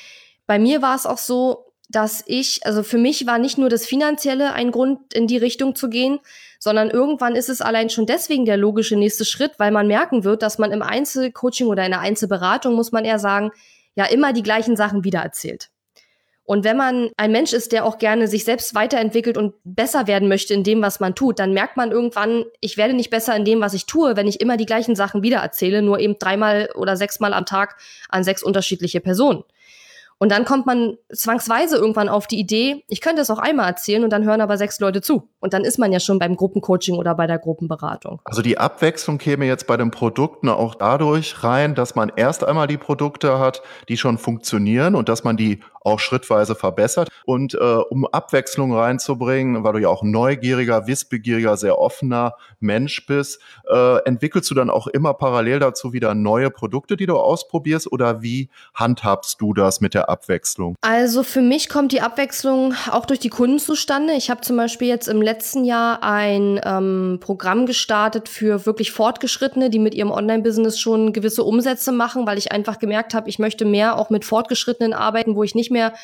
[0.46, 3.87] bei mir war es auch so, dass ich, also für mich war nicht nur das
[3.87, 6.18] Finanzielle ein Grund, in die Richtung zu gehen,
[6.59, 10.42] sondern irgendwann ist es allein schon deswegen der logische nächste Schritt, weil man merken wird,
[10.42, 13.53] dass man im Einzelcoaching oder in der Einzelberatung, muss man eher sagen,
[13.94, 15.70] ja immer die gleichen Sachen wiedererzählt.
[16.46, 20.29] Und wenn man ein Mensch ist, der auch gerne sich selbst weiterentwickelt und besser werden
[20.29, 23.44] möchte in dem, was man tut, dann merkt man irgendwann, ich werde nicht besser in
[23.44, 26.96] dem, was ich tue, wenn ich immer die gleichen Sachen wiedererzähle, nur eben dreimal oder
[26.96, 27.77] sechsmal am Tag
[28.09, 29.42] an sechs unterschiedliche Personen.
[30.18, 34.02] Und dann kommt man zwangsweise irgendwann auf die Idee, ich könnte es auch einmal erzählen
[34.02, 35.29] und dann hören aber sechs Leute zu.
[35.40, 38.20] Und dann ist man ja schon beim Gruppencoaching oder bei der Gruppenberatung.
[38.24, 42.66] Also die Abwechslung käme jetzt bei den Produkten auch dadurch rein, dass man erst einmal
[42.66, 47.09] die Produkte hat, die schon funktionieren und dass man die auch schrittweise verbessert.
[47.25, 53.40] Und äh, um Abwechslung reinzubringen, weil du ja auch neugieriger, wissbegieriger, sehr offener Mensch bist,
[53.70, 57.90] äh, entwickelst du dann auch immer parallel dazu wieder neue Produkte, die du ausprobierst?
[57.90, 60.75] Oder wie handhabst du das mit der Abwechslung?
[60.81, 64.14] Also für mich kommt die Abwechslung auch durch die Kunden zustande.
[64.14, 69.70] Ich habe zum Beispiel jetzt im letzten Jahr ein ähm, Programm gestartet für wirklich Fortgeschrittene,
[69.70, 73.64] die mit ihrem Online-Business schon gewisse Umsätze machen, weil ich einfach gemerkt habe, ich möchte
[73.64, 75.94] mehr auch mit Fortgeschrittenen arbeiten, wo ich nicht mehr mehr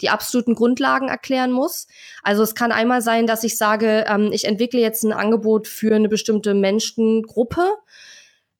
[0.00, 1.86] die absoluten Grundlagen erklären muss.
[2.22, 5.94] Also es kann einmal sein, dass ich sage, ähm, ich entwickle jetzt ein Angebot für
[5.94, 7.76] eine bestimmte Menschengruppe.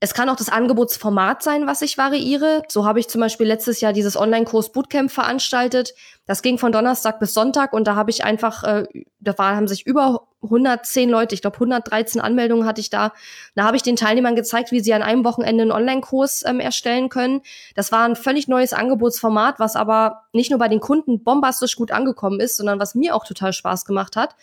[0.03, 2.65] Es kann auch das Angebotsformat sein, was ich variiere.
[2.67, 5.95] So habe ich zum Beispiel letztes Jahr dieses Online-Kurs Bootcamp veranstaltet.
[6.27, 9.87] Das ging von Donnerstag bis Sonntag und da habe ich einfach, äh, da haben sich
[9.87, 13.13] über 110 Leute, ich glaube 113 Anmeldungen hatte ich da.
[13.55, 17.09] Da habe ich den Teilnehmern gezeigt, wie sie an einem Wochenende einen Online-Kurs ähm, erstellen
[17.09, 17.43] können.
[17.77, 21.93] Das war ein völlig neues Angebotsformat, was aber nicht nur bei den Kunden bombastisch gut
[21.93, 24.35] angekommen ist, sondern was mir auch total Spaß gemacht hat.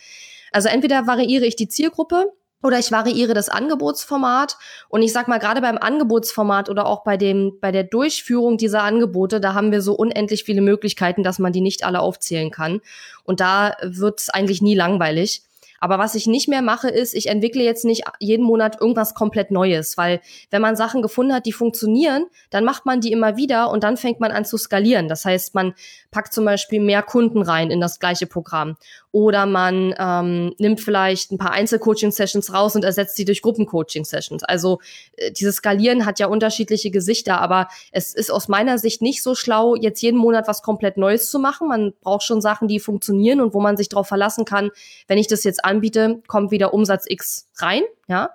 [0.54, 4.58] Also entweder variiere ich die Zielgruppe, oder ich variiere das Angebotsformat
[4.90, 8.84] und ich sag mal gerade beim Angebotsformat oder auch bei dem bei der Durchführung dieser
[8.84, 12.82] Angebote, da haben wir so unendlich viele Möglichkeiten, dass man die nicht alle aufzählen kann
[13.24, 15.44] und da wird's eigentlich nie langweilig.
[15.80, 19.52] Aber was ich nicht mehr mache, ist, ich entwickle jetzt nicht jeden Monat irgendwas komplett
[19.52, 23.70] Neues, weil wenn man Sachen gefunden hat, die funktionieren, dann macht man die immer wieder
[23.72, 25.08] und dann fängt man an zu skalieren.
[25.08, 25.74] Das heißt, man
[26.12, 28.78] packt zum Beispiel mehr Kunden rein in das gleiche Programm
[29.12, 34.44] oder man ähm, nimmt vielleicht ein paar Einzelcoaching-Sessions raus und ersetzt sie durch Gruppencoaching-Sessions.
[34.44, 34.80] Also
[35.18, 39.36] äh, dieses Skalieren hat ja unterschiedliche Gesichter, aber es ist aus meiner Sicht nicht so
[39.36, 41.68] schlau, jetzt jeden Monat was komplett Neues zu machen.
[41.68, 44.72] Man braucht schon Sachen, die funktionieren und wo man sich darauf verlassen kann,
[45.08, 48.32] wenn ich das jetzt anbiete, kommt wieder Umsatz X rein, ja.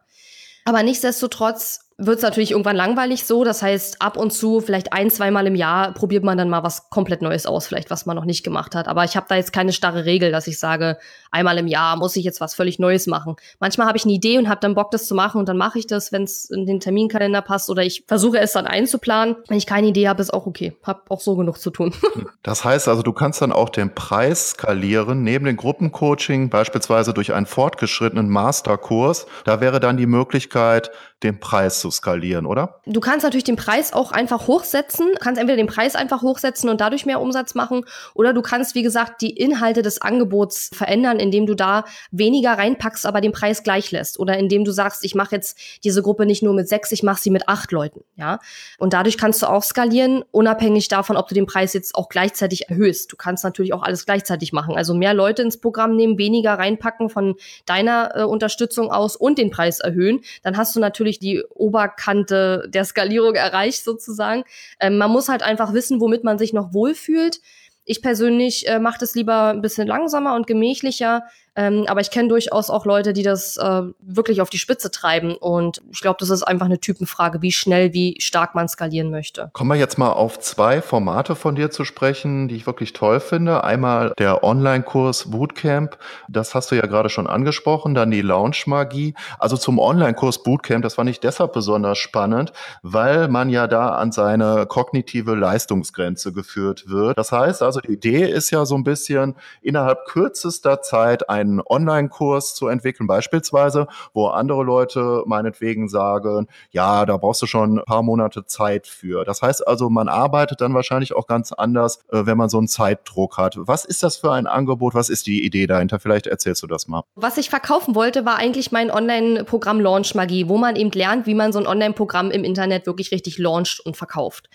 [0.65, 3.45] Aber nichtsdestotrotz wird es natürlich irgendwann langweilig so.
[3.45, 6.91] Das heißt, ab und zu, vielleicht ein, zweimal im Jahr, probiert man dann mal was
[6.91, 8.89] komplett Neues aus, vielleicht was man noch nicht gemacht hat.
[8.89, 10.99] Aber ich habe da jetzt keine starre Regel, dass ich sage,
[11.31, 13.37] einmal im Jahr muss ich jetzt was völlig Neues machen.
[13.61, 15.79] Manchmal habe ich eine Idee und habe dann Bock, das zu machen und dann mache
[15.79, 19.37] ich das, wenn es in den Terminkalender passt oder ich versuche es dann einzuplanen.
[19.49, 20.77] Wenn ich keine Idee habe, ist auch okay.
[20.83, 21.95] Hab auch so genug zu tun.
[22.43, 27.33] das heißt also, du kannst dann auch den Preis skalieren, neben dem Gruppencoaching, beispielsweise durch
[27.33, 29.27] einen fortgeschrittenen Masterkurs.
[29.45, 30.91] Da wäre dann die Möglichkeit,
[31.23, 32.81] den Preis zu skalieren, oder?
[32.87, 35.09] Du kannst natürlich den Preis auch einfach hochsetzen.
[35.13, 38.75] Du kannst entweder den Preis einfach hochsetzen und dadurch mehr Umsatz machen oder du kannst,
[38.75, 43.63] wie gesagt, die Inhalte des Angebots verändern, indem du da weniger reinpackst, aber den Preis
[43.63, 46.91] gleich lässt oder indem du sagst, ich mache jetzt diese Gruppe nicht nur mit sechs,
[46.91, 48.39] ich mache sie mit acht Leuten, ja.
[48.79, 52.71] Und dadurch kannst du auch skalieren, unabhängig davon, ob du den Preis jetzt auch gleichzeitig
[52.71, 53.13] erhöhst.
[53.13, 54.75] Du kannst natürlich auch alles gleichzeitig machen.
[54.75, 57.35] Also mehr Leute ins Programm nehmen, weniger reinpacken von
[57.67, 60.21] deiner äh, Unterstützung aus und den Preis erhöhen.
[60.43, 61.43] Dann hast du natürlich die
[61.75, 64.45] Oberkante der Skalierung erreicht sozusagen.
[64.79, 67.41] Ähm, man muss halt einfach wissen, womit man sich noch wohlfühlt.
[67.85, 71.25] Ich persönlich äh, mache das lieber ein bisschen langsamer und gemächlicher,
[71.57, 75.35] ähm, aber ich kenne durchaus auch Leute, die das äh, wirklich auf die Spitze treiben.
[75.35, 79.51] Und ich glaube, das ist einfach eine Typenfrage, wie schnell, wie stark man skalieren möchte.
[79.53, 83.21] Kommen wir jetzt mal auf zwei Formate von dir zu sprechen, die ich wirklich toll
[83.21, 83.63] finde.
[83.63, 85.97] Einmal der Online-Kurs Bootcamp,
[86.29, 89.15] das hast du ja gerade schon angesprochen, dann die Launch-Magie.
[89.39, 94.11] Also zum Online-Kurs Bootcamp, das fand ich deshalb besonders spannend, weil man ja da an
[94.11, 97.17] seine kognitive Leistungsgrenze geführt wird.
[97.17, 101.63] Das heißt also, die Idee ist ja so ein bisschen innerhalb kürzester Zeit ein einen
[101.65, 107.85] Online-Kurs zu entwickeln, beispielsweise, wo andere Leute meinetwegen sagen, ja, da brauchst du schon ein
[107.85, 109.25] paar Monate Zeit für.
[109.25, 112.69] Das heißt also, man arbeitet dann wahrscheinlich auch ganz anders, äh, wenn man so einen
[112.69, 113.57] Zeitdruck hat.
[113.59, 114.95] Was ist das für ein Angebot?
[114.95, 115.99] Was ist die Idee dahinter?
[115.99, 117.03] Vielleicht erzählst du das mal.
[117.15, 121.35] Was ich verkaufen wollte, war eigentlich mein Online-Programm Launch Magie, wo man eben lernt, wie
[121.35, 124.49] man so ein Online-Programm im Internet wirklich richtig launcht und verkauft.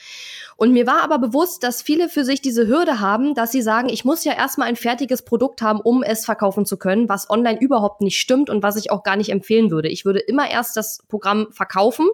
[0.60, 3.88] Und mir war aber bewusst, dass viele für sich diese Hürde haben, dass sie sagen,
[3.88, 7.58] ich muss ja erstmal ein fertiges Produkt haben, um es verkaufen zu können, was online
[7.62, 9.88] überhaupt nicht stimmt und was ich auch gar nicht empfehlen würde.
[9.88, 12.10] Ich würde immer erst das Programm verkaufen,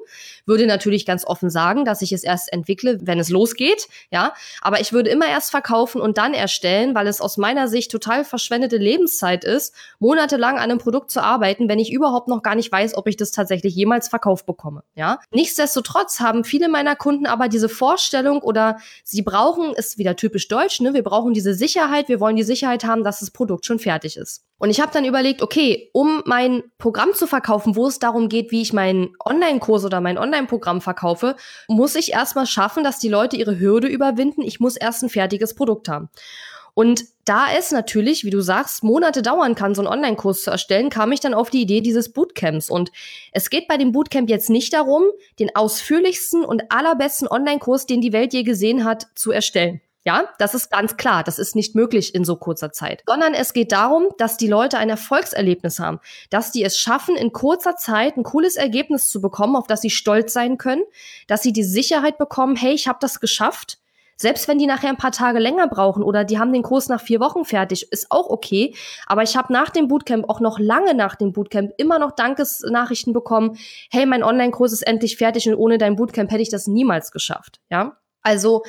[0.46, 4.36] würde natürlich ganz offen sagen, dass ich es erst entwickle, wenn es losgeht, ja.
[4.62, 8.24] Aber ich würde immer erst verkaufen und dann erstellen, weil es aus meiner Sicht total
[8.24, 12.72] verschwendete Lebenszeit ist, monatelang an einem Produkt zu arbeiten, wenn ich überhaupt noch gar nicht
[12.72, 15.20] weiß, ob ich das tatsächlich jemals verkauft bekomme, ja.
[15.32, 20.48] Nichtsdestotrotz haben viele meiner Kunden aber diese Vorstellung, Einstellung oder sie brauchen, ist wieder typisch
[20.48, 20.94] deutsch, ne?
[20.94, 24.44] Wir brauchen diese Sicherheit, wir wollen die Sicherheit haben, dass das Produkt schon fertig ist.
[24.58, 28.52] Und ich habe dann überlegt, okay, um mein Programm zu verkaufen, wo es darum geht,
[28.52, 31.36] wie ich meinen Online-Kurs oder mein Online-Programm verkaufe,
[31.68, 34.42] muss ich erstmal schaffen, dass die Leute ihre Hürde überwinden.
[34.42, 36.10] Ich muss erst ein fertiges Produkt haben.
[36.76, 40.92] Und da es natürlich, wie du sagst, Monate dauern kann, so einen Online-Kurs zu erstellen,
[40.92, 42.70] kam ich dann auf die Idee dieses Bootcamps.
[42.70, 42.92] Und
[43.32, 45.06] es geht bei dem Bootcamp jetzt nicht darum,
[45.40, 49.82] den ausführlichsten und allerbesten Online-Kurs, den die Welt je gesehen hat, zu erstellen.
[50.08, 51.24] Ja, das ist ganz klar.
[51.24, 53.02] Das ist nicht möglich in so kurzer Zeit.
[53.08, 56.00] Sondern es geht darum, dass die Leute ein Erfolgserlebnis haben.
[56.30, 59.90] Dass die es schaffen, in kurzer Zeit ein cooles Ergebnis zu bekommen, auf das sie
[59.90, 60.84] stolz sein können.
[61.26, 63.80] Dass sie die Sicherheit bekommen, hey, ich habe das geschafft.
[64.18, 67.02] Selbst wenn die nachher ein paar Tage länger brauchen oder die haben den Kurs nach
[67.02, 68.74] vier Wochen fertig, ist auch okay.
[69.08, 73.14] Aber ich habe nach dem Bootcamp, auch noch lange nach dem Bootcamp, immer noch Dankesnachrichten
[73.14, 73.58] bekommen.
[73.92, 77.60] Hey, mein Online-Kurs ist endlich fertig und ohne dein Bootcamp hätte ich das niemals geschafft.
[77.70, 78.64] Ja, also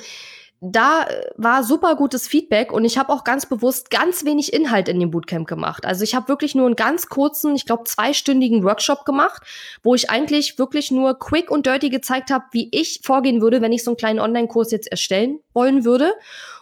[0.61, 4.88] da äh, war super gutes Feedback und ich habe auch ganz bewusst ganz wenig Inhalt
[4.88, 5.85] in dem Bootcamp gemacht.
[5.85, 9.42] Also ich habe wirklich nur einen ganz kurzen, ich glaube zweistündigen Workshop gemacht,
[9.83, 13.73] wo ich eigentlich wirklich nur quick und dirty gezeigt habe, wie ich vorgehen würde, wenn
[13.73, 16.14] ich so einen kleinen Online-Kurs jetzt erstellen wollen würde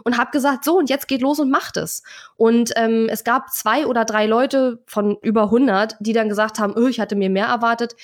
[0.03, 2.03] und habe gesagt, so und jetzt geht los und macht es.
[2.37, 6.75] Und ähm, es gab zwei oder drei Leute von über 100, die dann gesagt haben,
[6.77, 7.95] oh, ich hatte mir mehr erwartet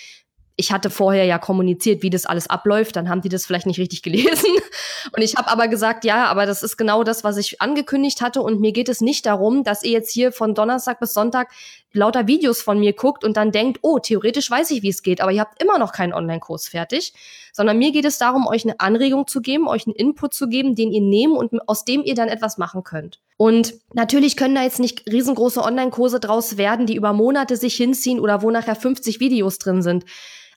[0.61, 3.81] ich hatte vorher ja kommuniziert, wie das alles abläuft, dann haben die das vielleicht nicht
[3.81, 4.51] richtig gelesen.
[5.17, 8.43] Und ich habe aber gesagt, ja, aber das ist genau das, was ich angekündigt hatte.
[8.43, 11.49] Und mir geht es nicht darum, dass ihr jetzt hier von Donnerstag bis Sonntag
[11.95, 15.23] lauter Videos von mir guckt und dann denkt, oh, theoretisch weiß ich, wie es geht,
[15.23, 17.15] aber ihr habt immer noch keinen Online-Kurs fertig.
[17.53, 20.77] Sondern mir geht es darum, euch eine Anregung zu geben, euch einen Input zu geben,
[20.77, 23.19] den ihr nehmen und aus dem ihr dann etwas machen könnt.
[23.39, 28.21] Und natürlich können da jetzt nicht riesengroße Online-Kurse draus werden, die über Monate sich hinziehen
[28.21, 30.05] oder wo nachher 50 Videos drin sind.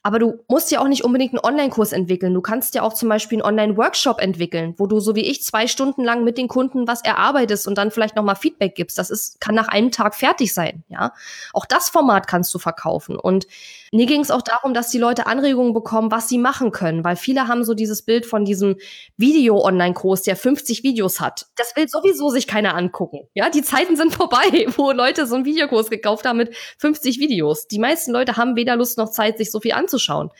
[0.06, 2.34] Aber du musst ja auch nicht unbedingt einen Online-Kurs entwickeln.
[2.34, 5.66] Du kannst ja auch zum Beispiel einen Online-Workshop entwickeln, wo du so wie ich zwei
[5.66, 8.98] Stunden lang mit den Kunden was erarbeitest und dann vielleicht nochmal Feedback gibst.
[8.98, 11.14] Das ist, kann nach einem Tag fertig sein, ja.
[11.54, 13.16] Auch das Format kannst du verkaufen.
[13.16, 13.46] Und
[13.92, 17.16] mir ging es auch darum, dass die Leute Anregungen bekommen, was sie machen können, weil
[17.16, 18.76] viele haben so dieses Bild von diesem
[19.16, 21.46] Video-Online-Kurs, der 50 Videos hat.
[21.56, 23.20] Das will sowieso sich keiner angucken.
[23.32, 27.68] Ja, die Zeiten sind vorbei, wo Leute so einen Videokurs gekauft haben mit 50 Videos.
[27.68, 30.30] Die meisten Leute haben weder Lust noch Zeit, sich so viel anzuschauen anzuschauen.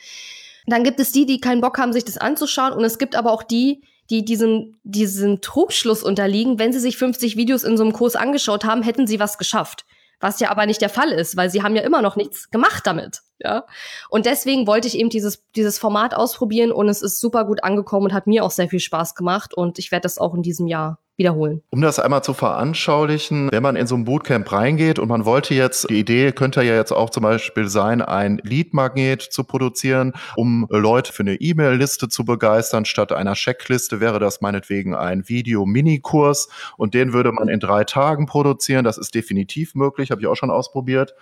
[0.67, 2.73] Dann gibt es die, die keinen Bock haben, sich das anzuschauen.
[2.73, 7.37] Und es gibt aber auch die, die diesen, diesen Trugschluss unterliegen, wenn sie sich 50
[7.37, 9.85] Videos in so einem Kurs angeschaut haben, hätten sie was geschafft.
[10.19, 12.87] Was ja aber nicht der Fall ist, weil sie haben ja immer noch nichts gemacht
[12.87, 13.21] damit.
[13.39, 13.65] Ja.
[14.09, 18.05] Und deswegen wollte ich eben dieses, dieses Format ausprobieren und es ist super gut angekommen
[18.05, 20.67] und hat mir auch sehr viel Spaß gemacht und ich werde das auch in diesem
[20.67, 21.61] Jahr wiederholen.
[21.69, 25.53] Um das einmal zu veranschaulichen, wenn man in so ein Bootcamp reingeht und man wollte
[25.53, 30.67] jetzt, die Idee könnte ja jetzt auch zum Beispiel sein, ein Lead-Magnet zu produzieren, um
[30.69, 32.85] Leute für eine E-Mail-Liste zu begeistern.
[32.85, 38.25] Statt einer Checkliste wäre das meinetwegen ein Video-Minikurs und den würde man in drei Tagen
[38.25, 38.83] produzieren.
[38.83, 41.15] Das ist definitiv möglich, habe ich auch schon ausprobiert.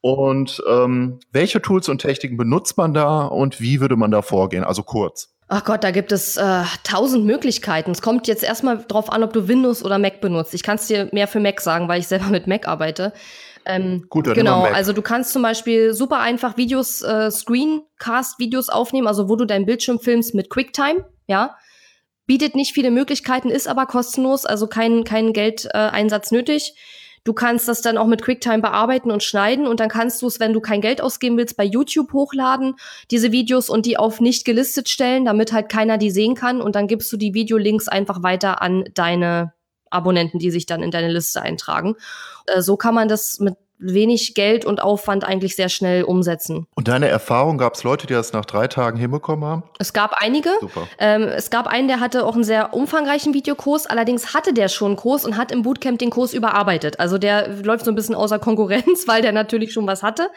[0.00, 4.62] Und ähm, welche Tools und Techniken benutzt man da und wie würde man da vorgehen?
[4.62, 5.33] Also kurz.
[5.48, 7.90] Ach Gott, da gibt es äh, tausend Möglichkeiten.
[7.90, 10.54] Es kommt jetzt erstmal drauf an, ob du Windows oder Mac benutzt.
[10.54, 13.12] Ich kann es dir mehr für Mac sagen, weil ich selber mit Mac arbeite.
[13.66, 14.64] Ähm, Gut, dann genau.
[14.64, 19.66] Also du kannst zum Beispiel super einfach Videos, äh, Screencast-Videos aufnehmen, also wo du deinen
[19.66, 21.56] Bildschirm filmst mit QuickTime, ja.
[22.26, 26.74] Bietet nicht viele Möglichkeiten, ist aber kostenlos, also kein, kein Geldeinsatz äh, nötig.
[27.24, 30.40] Du kannst das dann auch mit QuickTime bearbeiten und schneiden und dann kannst du es,
[30.40, 32.76] wenn du kein Geld ausgeben willst, bei YouTube hochladen,
[33.10, 36.76] diese Videos und die auf nicht gelistet stellen, damit halt keiner die sehen kann und
[36.76, 39.54] dann gibst du die Videolinks einfach weiter an deine
[39.90, 41.96] Abonnenten, die sich dann in deine Liste eintragen.
[42.46, 46.66] Äh, so kann man das mit wenig Geld und Aufwand eigentlich sehr schnell umsetzen.
[46.74, 49.62] Und deine Erfahrung, gab es Leute, die das nach drei Tagen hinbekommen haben?
[49.78, 50.50] Es gab einige.
[50.60, 50.86] Super.
[50.98, 53.86] Ähm, es gab einen, der hatte auch einen sehr umfangreichen Videokurs.
[53.86, 57.00] Allerdings hatte der schon einen Kurs und hat im Bootcamp den Kurs überarbeitet.
[57.00, 60.30] Also der läuft so ein bisschen außer Konkurrenz, weil der natürlich schon was hatte.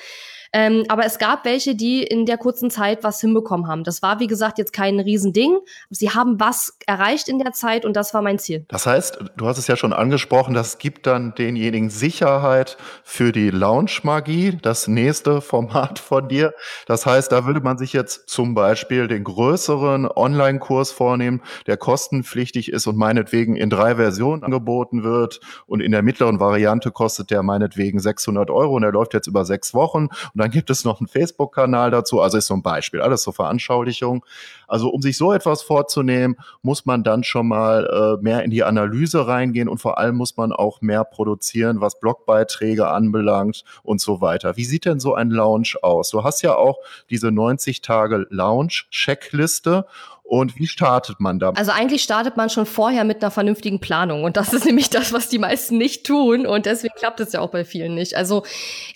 [0.58, 3.84] Ähm, aber es gab welche, die in der kurzen Zeit was hinbekommen haben.
[3.84, 5.60] Das war, wie gesagt, jetzt kein Riesending.
[5.92, 8.66] Sie haben was erreicht in der Zeit und das war mein Ziel.
[8.68, 13.52] Das heißt, du hast es ja schon angesprochen, das gibt dann denjenigen Sicherheit für die
[13.52, 16.56] Launch-Magie, das nächste Format von dir.
[16.88, 22.72] Das heißt, da würde man sich jetzt zum Beispiel den größeren Online-Kurs vornehmen, der kostenpflichtig
[22.72, 25.40] ist und meinetwegen in drei Versionen angeboten wird.
[25.68, 29.46] Und in der mittleren Variante kostet der meinetwegen 600 Euro und der läuft jetzt über
[29.46, 30.06] sechs Wochen.
[30.08, 32.22] Und dann gibt es noch einen Facebook-Kanal dazu.
[32.22, 34.26] Also ist so ein Beispiel, alles so Veranschaulichung.
[34.68, 38.64] Also um sich so etwas vorzunehmen, muss man dann schon mal äh, mehr in die
[38.64, 44.22] Analyse reingehen und vor allem muss man auch mehr produzieren, was Blogbeiträge anbelangt und so
[44.22, 44.58] weiter.
[44.58, 46.10] Wie sieht denn so ein Launch aus?
[46.10, 46.78] Du hast ja auch
[47.10, 49.86] diese 90 Tage Launch-Checkliste
[50.28, 51.52] und wie startet man da?
[51.52, 54.26] Also eigentlich startet man schon vorher mit einer vernünftigen Planung.
[54.26, 56.46] Und das ist nämlich das, was die meisten nicht tun.
[56.46, 58.16] Und deswegen klappt es ja auch bei vielen nicht.
[58.16, 58.44] Also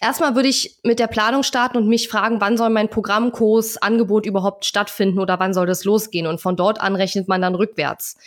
[0.01, 4.25] erstmal würde ich mit der Planung starten und mich fragen, wann soll mein Programmkurs, Angebot
[4.25, 6.27] überhaupt stattfinden oder wann soll das losgehen?
[6.27, 8.17] Und von dort an rechnet man dann rückwärts.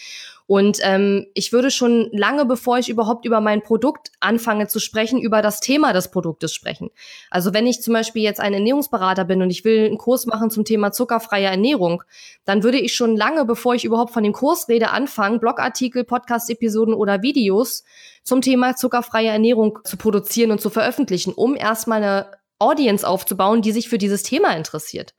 [0.46, 5.18] Und ähm, ich würde schon lange, bevor ich überhaupt über mein Produkt anfange zu sprechen,
[5.18, 6.90] über das Thema des Produktes sprechen.
[7.30, 10.50] Also wenn ich zum Beispiel jetzt ein Ernährungsberater bin und ich will einen Kurs machen
[10.50, 12.02] zum Thema zuckerfreie Ernährung,
[12.44, 16.92] dann würde ich schon lange, bevor ich überhaupt von dem Kurs rede, anfangen, Blogartikel, Podcast-Episoden
[16.92, 17.84] oder Videos
[18.22, 23.72] zum Thema zuckerfreie Ernährung zu produzieren und zu veröffentlichen, um erstmal eine Audience aufzubauen, die
[23.72, 25.14] sich für dieses Thema interessiert.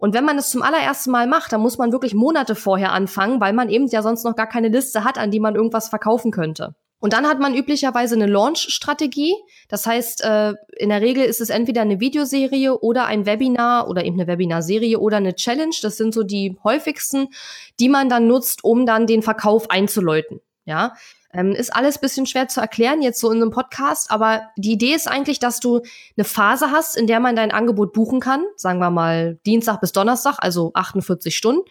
[0.00, 3.38] Und wenn man es zum allerersten Mal macht, dann muss man wirklich Monate vorher anfangen,
[3.38, 6.30] weil man eben ja sonst noch gar keine Liste hat, an die man irgendwas verkaufen
[6.30, 6.74] könnte.
[7.00, 9.34] Und dann hat man üblicherweise eine Launch-Strategie.
[9.68, 14.04] Das heißt, äh, in der Regel ist es entweder eine Videoserie oder ein Webinar oder
[14.04, 15.74] eben eine Webinarserie oder eine Challenge.
[15.82, 17.28] Das sind so die häufigsten,
[17.78, 20.40] die man dann nutzt, um dann den Verkauf einzuläuten.
[20.64, 20.94] Ja,
[21.32, 24.94] ähm, ist alles bisschen schwer zu erklären jetzt so in einem Podcast, aber die Idee
[24.94, 25.80] ist eigentlich, dass du
[26.16, 29.92] eine Phase hast, in der man dein Angebot buchen kann, sagen wir mal Dienstag bis
[29.92, 31.62] Donnerstag, also 48 Stunden.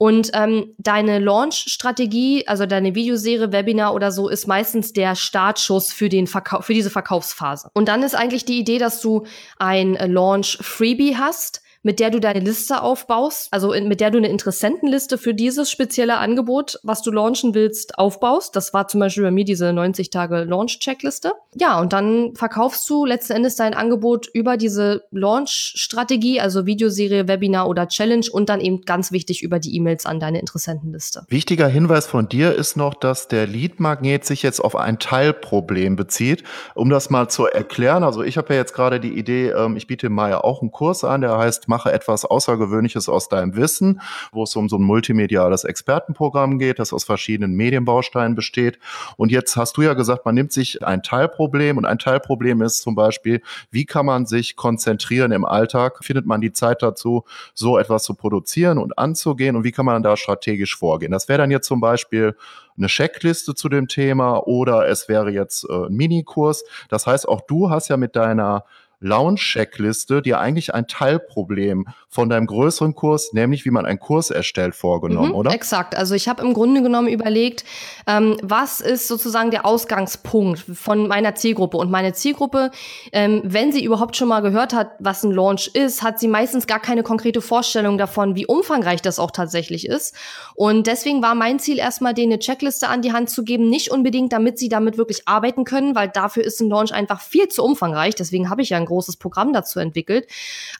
[0.00, 6.08] Und ähm, deine Launch-Strategie, also deine Videoserie, Webinar oder so, ist meistens der Startschuss für
[6.08, 7.70] den Verkauf, für diese Verkaufsphase.
[7.74, 9.24] Und dann ist eigentlich die Idee, dass du
[9.58, 14.28] ein Launch-Freebie hast, mit der du deine Liste aufbaust, also in, mit der du eine
[14.28, 18.56] Interessentenliste für dieses spezielle Angebot, was du launchen willst, aufbaust.
[18.56, 21.32] Das war zum Beispiel bei mir diese 90 Tage Launch-Checkliste.
[21.54, 27.68] Ja, und dann verkaufst du letzten Endes dein Angebot über diese Launch-Strategie, also Videoserie, Webinar
[27.68, 31.24] oder Challenge und dann eben ganz wichtig über die E-Mails an deine Interessentenliste.
[31.28, 36.44] Wichtiger Hinweis von dir ist noch, dass der Lead-Magnet sich jetzt auf ein Teilproblem bezieht.
[36.74, 39.86] Um das mal zu erklären, also ich habe ja jetzt gerade die Idee, ähm, ich
[39.86, 44.00] biete mal ja auch einen Kurs an, der heißt mache etwas Außergewöhnliches aus deinem Wissen,
[44.32, 48.78] wo es um so ein multimediales Expertenprogramm geht, das aus verschiedenen Medienbausteinen besteht.
[49.16, 52.82] Und jetzt hast du ja gesagt, man nimmt sich ein Teilproblem und ein Teilproblem ist
[52.82, 56.04] zum Beispiel, wie kann man sich konzentrieren im Alltag?
[56.04, 59.56] Findet man die Zeit dazu, so etwas zu produzieren und anzugehen?
[59.56, 61.12] Und wie kann man da strategisch vorgehen?
[61.12, 62.34] Das wäre dann jetzt zum Beispiel
[62.78, 66.64] eine Checkliste zu dem Thema oder es wäre jetzt äh, ein Minikurs.
[66.88, 68.64] Das heißt, auch du hast ja mit deiner
[69.00, 74.74] Launch-Checkliste dir eigentlich ein Teilproblem von deinem größeren Kurs, nämlich wie man einen Kurs erstellt,
[74.74, 75.52] vorgenommen, mhm, oder?
[75.52, 75.96] Exakt.
[75.96, 77.64] Also ich habe im Grunde genommen überlegt,
[78.06, 81.76] ähm, was ist sozusagen der Ausgangspunkt von meiner Zielgruppe.
[81.76, 82.70] Und meine Zielgruppe,
[83.12, 86.66] ähm, wenn sie überhaupt schon mal gehört hat, was ein Launch ist, hat sie meistens
[86.66, 90.14] gar keine konkrete Vorstellung davon, wie umfangreich das auch tatsächlich ist.
[90.54, 93.90] Und deswegen war mein Ziel erstmal, denen eine Checkliste an die Hand zu geben, nicht
[93.90, 97.62] unbedingt, damit sie damit wirklich arbeiten können, weil dafür ist ein Launch einfach viel zu
[97.62, 98.14] umfangreich.
[98.16, 100.26] Deswegen habe ich ja ein großes Programm dazu entwickelt.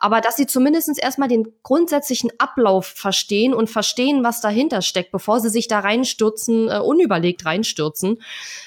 [0.01, 5.41] Aber dass sie zumindest erstmal den grundsätzlichen Ablauf verstehen und verstehen, was dahinter steckt, bevor
[5.41, 8.21] sie sich da reinstürzen, äh, unüberlegt reinstürzen.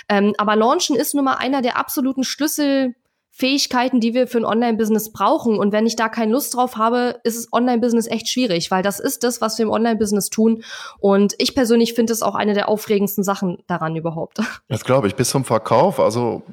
[0.07, 2.95] Ähm, aber Launchen ist nun mal einer der absoluten Schlüssel
[3.33, 5.57] Fähigkeiten, die wir für ein Online-Business brauchen.
[5.57, 8.99] Und wenn ich da keine Lust drauf habe, ist es Online-Business echt schwierig, weil das
[8.99, 10.63] ist das, was wir im Online-Business tun.
[10.99, 14.39] Und ich persönlich finde es auch eine der aufregendsten Sachen daran überhaupt.
[14.67, 15.99] Das glaube ich, bis zum Verkauf.
[15.99, 16.43] Also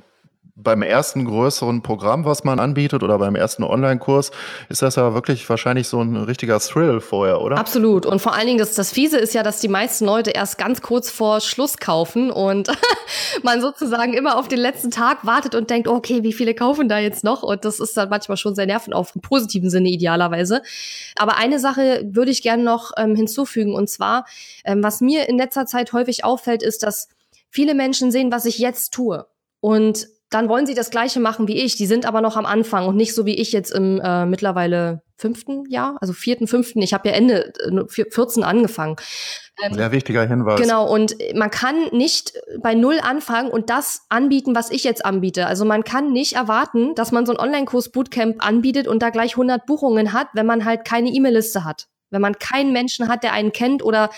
[0.61, 4.33] beim ersten größeren Programm, was man anbietet oder beim ersten Online-Kurs,
[4.69, 7.59] ist das ja wirklich wahrscheinlich so ein richtiger Thrill vorher, oder?
[7.59, 8.07] Absolut.
[8.07, 10.83] Und vor allen Dingen, das, das Fiese ist ja, dass die meisten Leute erst ganz
[10.83, 12.69] kurz vor Schluss kaufen und
[13.45, 16.99] man sozusagen immer auf den letzten Tag wartet und denkt, okay, wie viele kaufen da
[16.99, 17.45] jetzt noch?
[17.45, 20.63] Und das ist dann manchmal schon sehr nervenauf, im positiven Sinne idealerweise.
[21.17, 24.27] Aber eine Sache würde ich gerne noch ähm, hinzufügen und zwar,
[24.65, 27.09] ähm, was mir in letzter Zeit häufig auffällt, ist, dass
[27.49, 29.25] viele Menschen sehen, was ich jetzt tue.
[29.61, 31.76] Und dann wollen sie das Gleiche machen wie ich.
[31.76, 35.03] Die sind aber noch am Anfang und nicht so wie ich jetzt im äh, mittlerweile
[35.16, 36.81] fünften Jahr, also vierten, fünften.
[36.81, 38.97] Ich habe ja Ende äh, 14 angefangen.
[39.61, 40.61] Ähm, Sehr wichtiger Hinweis.
[40.61, 45.47] Genau, und man kann nicht bei Null anfangen und das anbieten, was ich jetzt anbiete.
[45.47, 49.33] Also man kann nicht erwarten, dass man so ein Online-Kurs Bootcamp anbietet und da gleich
[49.33, 51.89] 100 Buchungen hat, wenn man halt keine E-Mail-Liste hat.
[52.11, 54.11] Wenn man keinen Menschen hat, der einen kennt oder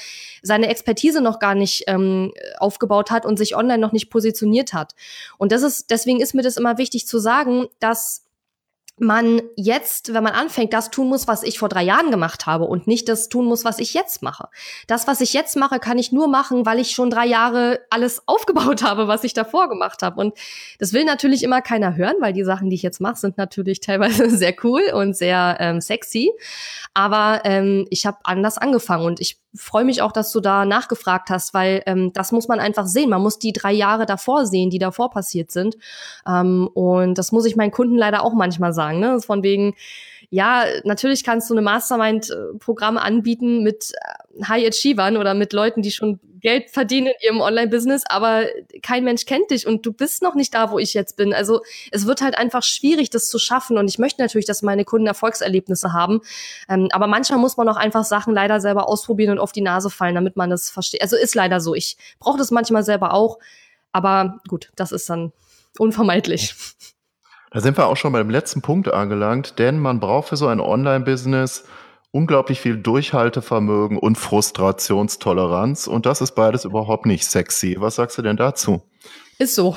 [0.43, 4.95] seine Expertise noch gar nicht ähm, aufgebaut hat und sich online noch nicht positioniert hat.
[5.39, 8.30] Und das ist, deswegen ist mir das immer wichtig zu sagen, dass
[9.01, 12.65] man jetzt, wenn man anfängt, das tun muss, was ich vor drei Jahren gemacht habe
[12.65, 14.49] und nicht das tun muss, was ich jetzt mache.
[14.87, 18.23] Das, was ich jetzt mache, kann ich nur machen, weil ich schon drei Jahre alles
[18.27, 20.21] aufgebaut habe, was ich davor gemacht habe.
[20.21, 20.35] Und
[20.79, 23.81] das will natürlich immer keiner hören, weil die Sachen, die ich jetzt mache, sind natürlich
[23.91, 26.33] teilweise sehr cool und sehr ähm, sexy.
[26.95, 31.31] Aber ähm, ich habe anders angefangen und ich freue mich auch, dass du da nachgefragt
[31.31, 33.11] hast, weil ähm, das muss man einfach sehen.
[33.11, 35.77] Man muss die drei Jahre davor sehen, die davor passiert sind.
[36.27, 38.90] Ähm, und das muss ich meinen Kunden leider auch manchmal sagen.
[38.99, 39.21] Ne?
[39.21, 39.75] Von wegen,
[40.31, 45.91] ja, natürlich kannst du eine Mastermind-Programm anbieten mit äh, High Achievern oder mit Leuten, die
[45.91, 48.47] schon Geld verdienen in ihrem Online-Business, aber
[48.83, 51.33] kein Mensch kennt dich und du bist noch nicht da, wo ich jetzt bin.
[51.35, 54.85] Also es wird halt einfach schwierig, das zu schaffen und ich möchte natürlich, dass meine
[54.85, 56.21] Kunden Erfolgserlebnisse haben.
[56.69, 59.91] Ähm, aber manchmal muss man auch einfach Sachen leider selber ausprobieren und auf die Nase
[59.91, 61.03] fallen, damit man das versteht.
[61.03, 61.75] Also ist leider so.
[61.75, 63.39] Ich brauche das manchmal selber auch,
[63.93, 65.33] aber gut, das ist dann
[65.79, 66.55] unvermeidlich.
[67.51, 70.61] Da sind wir auch schon beim letzten Punkt angelangt, denn man braucht für so ein
[70.61, 71.65] Online-Business
[72.13, 77.77] unglaublich viel Durchhaltevermögen und Frustrationstoleranz und das ist beides überhaupt nicht sexy.
[77.79, 78.83] Was sagst du denn dazu?
[79.39, 79.77] Ist so.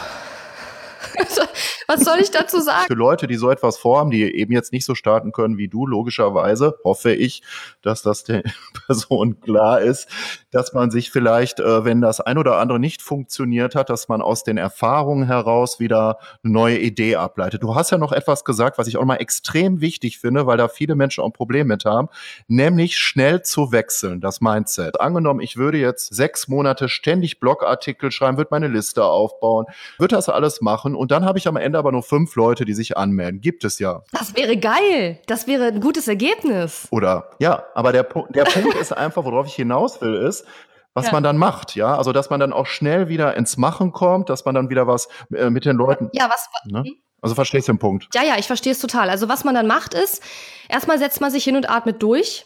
[1.88, 2.88] Was soll ich dazu sagen?
[2.88, 5.86] Für Leute, die so etwas vorhaben, die eben jetzt nicht so starten können wie du,
[5.86, 7.44] logischerweise hoffe ich,
[7.82, 8.44] dass das der
[8.86, 10.08] Person klar ist,
[10.52, 14.22] dass man sich vielleicht, äh, wenn das ein oder andere nicht funktioniert hat, dass man
[14.22, 17.64] aus den Erfahrungen heraus wieder eine neue Idee ableitet.
[17.64, 20.68] Du hast ja noch etwas gesagt, was ich auch mal extrem wichtig finde, weil da
[20.68, 22.10] viele Menschen auch ein Problem mit haben,
[22.48, 25.02] nämlich schnell zu wechseln, das Mindset.
[25.02, 29.66] Angenommen, ich würde jetzt sechs Monate ständig Blogartikel schreiben, würde meine Liste aufbauen,
[29.98, 32.74] würde das alles machen und dann habe ich am Ende aber nur fünf Leute, die
[32.74, 33.42] sich anmelden.
[33.42, 34.04] Gibt es ja.
[34.12, 35.20] Das wäre geil.
[35.28, 36.88] Das wäre ein gutes Ergebnis.
[36.92, 40.46] Oder ja, aber der, der Punkt ist einfach, worauf ich hinaus will, ist,
[40.94, 41.12] was ja.
[41.12, 44.46] man dann macht, ja, also dass man dann auch schnell wieder ins Machen kommt, dass
[44.46, 46.10] man dann wieder was äh, mit den Leuten.
[46.14, 46.48] Ja, was?
[46.66, 46.84] Ne?
[47.22, 48.10] Also verstehst du den Punkt?
[48.14, 49.10] Ja, ja, ich verstehe es total.
[49.10, 50.22] Also was man dann macht ist,
[50.70, 52.46] erstmal setzt man sich hin und atmet durch,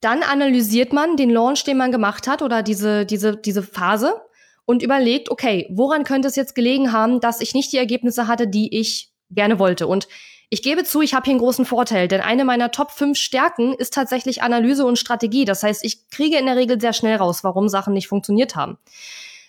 [0.00, 4.20] dann analysiert man den Launch, den man gemacht hat oder diese diese diese Phase
[4.66, 8.46] und überlegt, okay, woran könnte es jetzt gelegen haben, dass ich nicht die Ergebnisse hatte,
[8.46, 10.08] die ich gerne wollte und
[10.50, 13.74] ich gebe zu, ich habe hier einen großen Vorteil, denn eine meiner Top 5 Stärken
[13.74, 15.44] ist tatsächlich Analyse und Strategie.
[15.44, 18.78] Das heißt, ich kriege in der Regel sehr schnell raus, warum Sachen nicht funktioniert haben.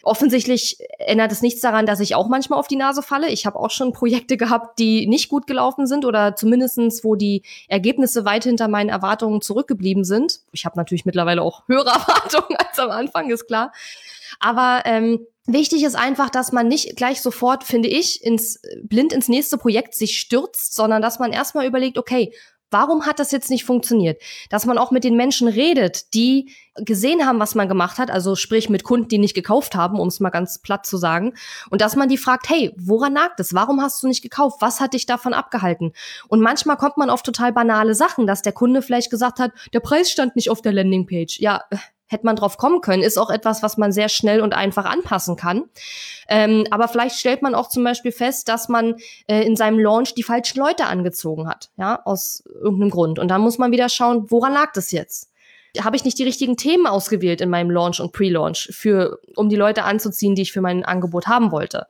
[0.02, 3.30] Offensichtlich ändert es nichts daran, dass ich auch manchmal auf die Nase falle.
[3.30, 7.42] Ich habe auch schon Projekte gehabt, die nicht gut gelaufen sind oder zumindestens, wo die
[7.68, 10.42] Ergebnisse weit hinter meinen Erwartungen zurückgeblieben sind.
[10.52, 13.72] Ich habe natürlich mittlerweile auch höhere Erwartungen als am Anfang, ist klar.
[14.40, 19.28] Aber ähm, Wichtig ist einfach, dass man nicht gleich sofort, finde ich, ins blind ins
[19.28, 22.34] nächste Projekt sich stürzt, sondern dass man erstmal überlegt, okay,
[22.72, 24.22] warum hat das jetzt nicht funktioniert?
[24.50, 28.36] Dass man auch mit den Menschen redet, die gesehen haben, was man gemacht hat, also
[28.36, 31.36] sprich mit Kunden, die nicht gekauft haben, um es mal ganz platt zu sagen,
[31.70, 33.54] und dass man die fragt, hey, woran nagt es?
[33.54, 34.58] Warum hast du nicht gekauft?
[34.62, 35.94] Was hat dich davon abgehalten?
[36.28, 39.80] Und manchmal kommt man auf total banale Sachen, dass der Kunde vielleicht gesagt hat, der
[39.80, 41.40] Preis stand nicht auf der Landingpage.
[41.40, 41.62] Ja,
[42.08, 45.36] hätte man drauf kommen können, ist auch etwas, was man sehr schnell und einfach anpassen
[45.36, 45.64] kann.
[46.28, 48.96] Ähm, aber vielleicht stellt man auch zum Beispiel fest, dass man
[49.28, 53.20] äh, in seinem Launch die falschen Leute angezogen hat, ja, aus irgendeinem Grund.
[53.20, 55.32] Und dann muss man wieder schauen, woran lag das jetzt?
[55.84, 59.56] Habe ich nicht die richtigen Themen ausgewählt in meinem Launch und Pre-Launch für, um die
[59.56, 61.88] Leute anzuziehen, die ich für mein Angebot haben wollte.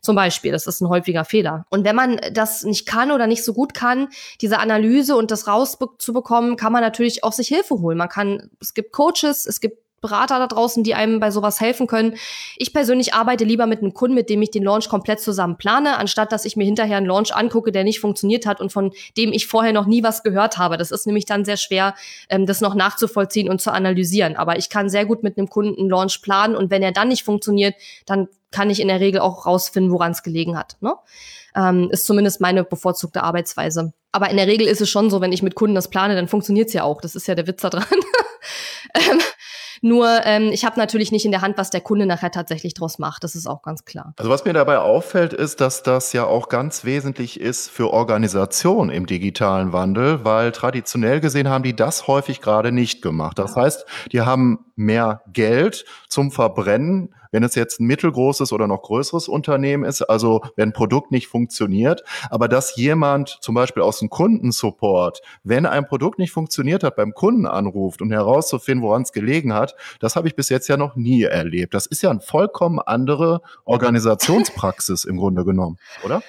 [0.00, 1.66] Zum Beispiel, das ist ein häufiger Fehler.
[1.70, 4.08] Und wenn man das nicht kann oder nicht so gut kann,
[4.40, 7.98] diese Analyse und das rauszubekommen, kann man natürlich auch sich Hilfe holen.
[7.98, 11.86] Man kann, es gibt Coaches, es gibt Berater da draußen, die einem bei sowas helfen
[11.86, 12.14] können.
[12.56, 15.96] Ich persönlich arbeite lieber mit einem Kunden, mit dem ich den Launch komplett zusammen plane,
[15.96, 19.32] anstatt dass ich mir hinterher einen Launch angucke, der nicht funktioniert hat und von dem
[19.32, 20.76] ich vorher noch nie was gehört habe.
[20.76, 21.94] Das ist nämlich dann sehr schwer,
[22.28, 24.36] ähm, das noch nachzuvollziehen und zu analysieren.
[24.36, 27.08] Aber ich kann sehr gut mit einem Kunden einen Launch planen und wenn er dann
[27.08, 27.74] nicht funktioniert,
[28.06, 30.76] dann kann ich in der Regel auch rausfinden, woran es gelegen hat.
[30.80, 30.94] Ne?
[31.54, 33.92] Ähm, ist zumindest meine bevorzugte Arbeitsweise.
[34.12, 36.28] Aber in der Regel ist es schon so, wenn ich mit Kunden das plane, dann
[36.28, 37.00] funktioniert es ja auch.
[37.00, 37.84] Das ist ja der Witz dran.
[38.94, 39.20] ähm,
[39.82, 42.98] nur ähm, ich habe natürlich nicht in der Hand, was der Kunde nachher tatsächlich draus
[42.98, 43.24] macht.
[43.24, 44.14] Das ist auch ganz klar.
[44.16, 48.90] Also was mir dabei auffällt, ist, dass das ja auch ganz wesentlich ist für Organisation
[48.90, 53.38] im digitalen Wandel, weil traditionell gesehen haben die das häufig gerade nicht gemacht.
[53.38, 58.82] Das heißt, die haben mehr Geld zum Verbrennen wenn es jetzt ein mittelgroßes oder noch
[58.82, 63.98] größeres Unternehmen ist, also wenn ein Produkt nicht funktioniert, aber dass jemand zum Beispiel aus
[63.98, 69.12] dem Kundensupport, wenn ein Produkt nicht funktioniert hat, beim Kunden anruft, um herauszufinden, woran es
[69.12, 71.74] gelegen hat, das habe ich bis jetzt ja noch nie erlebt.
[71.74, 76.22] Das ist ja eine vollkommen andere Organisationspraxis im Grunde genommen, oder?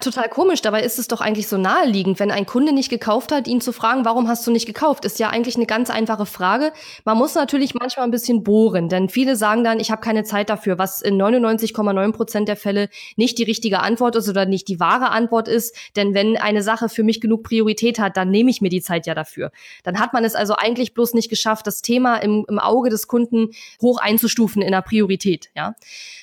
[0.00, 3.48] Total komisch, dabei ist es doch eigentlich so naheliegend, wenn ein Kunde nicht gekauft hat,
[3.48, 6.72] ihn zu fragen, warum hast du nicht gekauft, ist ja eigentlich eine ganz einfache Frage.
[7.04, 10.50] Man muss natürlich manchmal ein bisschen bohren, denn viele sagen dann, ich habe keine Zeit
[10.50, 14.78] dafür, was in 99,9 Prozent der Fälle nicht die richtige Antwort ist oder nicht die
[14.78, 15.74] wahre Antwort ist.
[15.96, 19.04] Denn wenn eine Sache für mich genug Priorität hat, dann nehme ich mir die Zeit
[19.08, 19.50] ja dafür.
[19.82, 23.08] Dann hat man es also eigentlich bloß nicht geschafft, das Thema im, im Auge des
[23.08, 23.48] Kunden
[23.82, 25.50] hoch einzustufen in der Priorität.
[25.56, 25.74] Ja,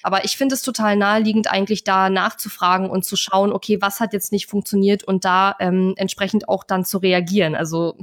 [0.01, 3.99] aber ich finde es total naheliegend, eigentlich da nachzufragen und zu schauen, okay, okay, was
[3.99, 7.55] hat jetzt nicht funktioniert und da ähm, entsprechend auch dann zu reagieren.
[7.55, 7.95] Also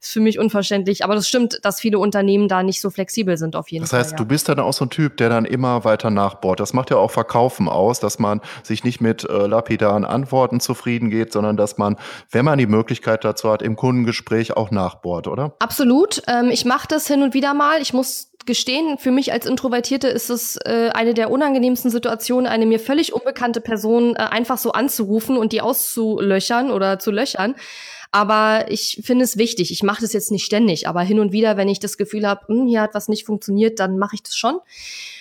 [0.00, 3.56] ist für mich unverständlich, aber das stimmt, dass viele Unternehmen da nicht so flexibel sind
[3.56, 3.98] auf jeden Fall.
[3.98, 4.16] Das heißt, ja.
[4.16, 6.60] du bist dann auch so ein Typ, der dann immer weiter nachbohrt.
[6.60, 11.10] Das macht ja auch Verkaufen aus, dass man sich nicht mit äh, lapidaren Antworten zufrieden
[11.10, 11.96] geht, sondern dass man,
[12.30, 15.54] wenn man die Möglichkeit dazu hat, im Kundengespräch auch nachbohrt, oder?
[15.58, 16.22] Absolut.
[16.26, 17.80] Ähm, ich mache das hin und wieder mal.
[17.80, 22.66] Ich muss gestehen, für mich als Introvertierte ist es äh, eine der unangenehmsten Situationen, eine
[22.66, 27.54] mir völlig unbekannte Person äh, einfach so anzurufen und die auszulöchern oder zu löchern.
[28.12, 29.70] Aber ich finde es wichtig.
[29.70, 32.46] Ich mache das jetzt nicht ständig, aber hin und wieder, wenn ich das Gefühl habe,
[32.46, 34.58] hm, hier hat was nicht funktioniert, dann mache ich das schon.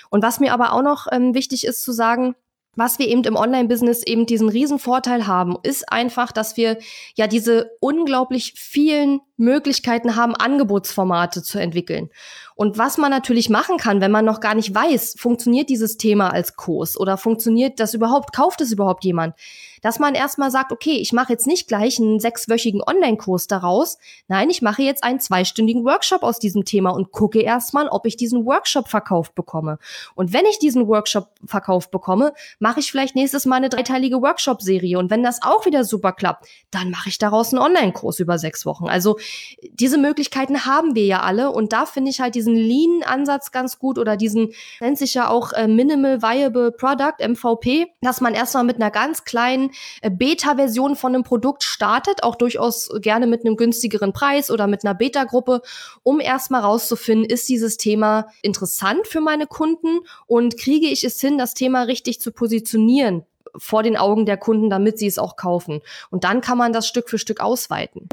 [0.09, 2.35] Und was mir aber auch noch ähm, wichtig ist zu sagen,
[2.75, 6.77] was wir eben im Online-Business eben diesen riesen Vorteil haben, ist einfach, dass wir
[7.15, 12.09] ja diese unglaublich vielen Möglichkeiten haben, Angebotsformate zu entwickeln.
[12.55, 16.31] Und was man natürlich machen kann, wenn man noch gar nicht weiß, funktioniert dieses Thema
[16.31, 19.35] als Kurs oder funktioniert das überhaupt, kauft es überhaupt jemand,
[19.81, 23.99] dass man erstmal sagt, okay, ich mache jetzt nicht gleich einen sechswöchigen Online-Kurs daraus.
[24.27, 28.17] Nein, ich mache jetzt einen zweistündigen Workshop aus diesem Thema und gucke erstmal, ob ich
[28.17, 29.77] diesen Workshop verkauft bekomme.
[30.15, 34.97] Und wenn ich diesen Workshop verkauft bekomme, mache ich vielleicht nächstes Mal eine dreiteilige Workshop-Serie.
[34.97, 38.65] Und wenn das auch wieder super klappt, dann mache ich daraus einen Online-Kurs über sechs
[38.65, 38.87] Wochen.
[38.87, 39.17] Also
[39.61, 41.51] diese Möglichkeiten haben wir ja alle.
[41.51, 45.53] Und da finde ich halt diesen Lean-Ansatz ganz gut oder diesen, nennt sich ja auch
[45.53, 49.71] äh, Minimal Viable Product, MVP, dass man erstmal mit einer ganz kleinen
[50.01, 54.85] äh, Beta-Version von einem Produkt startet, auch durchaus gerne mit einem günstigeren Preis oder mit
[54.85, 55.61] einer Beta-Gruppe,
[56.03, 61.37] um erstmal rauszufinden, ist dieses Thema interessant für meine Kunden und kriege ich es hin,
[61.37, 63.25] das Thema richtig zu positionieren
[63.57, 65.81] vor den Augen der Kunden, damit sie es auch kaufen.
[66.09, 68.09] Und dann kann man das Stück für Stück ausweiten.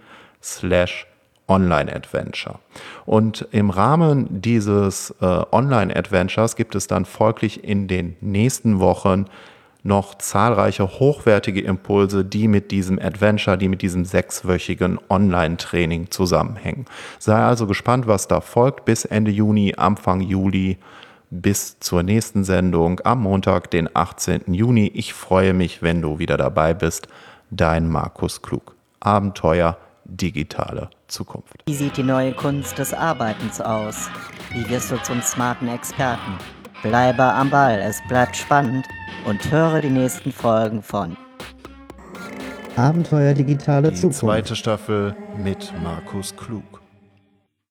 [0.42, 1.06] slash
[1.48, 2.60] Online-Adventure.
[3.06, 9.26] Und im Rahmen dieses äh, Online-Adventures gibt es dann folglich in den nächsten Wochen
[9.82, 16.86] noch zahlreiche hochwertige Impulse, die mit diesem Adventure, die mit diesem sechswöchigen Online-Training zusammenhängen.
[17.18, 20.78] Sei also gespannt, was da folgt bis Ende Juni, Anfang Juli
[21.30, 24.54] bis zur nächsten Sendung am Montag, den 18.
[24.54, 24.92] Juni.
[24.94, 27.08] Ich freue mich, wenn du wieder dabei bist.
[27.52, 28.76] Dein Markus Klug.
[29.00, 31.64] Abenteuer digitale Zukunft.
[31.68, 34.10] Wie sieht die neue Kunst des Arbeitens aus?
[34.52, 36.38] Wie wirst du zum smarten Experten?
[36.82, 38.86] Bleibe am Ball, es bleibt spannend
[39.26, 41.18] und höre die nächsten Folgen von
[42.76, 44.20] Abenteuer digitale die Zukunft.
[44.20, 46.79] Zweite Staffel mit Markus Klug.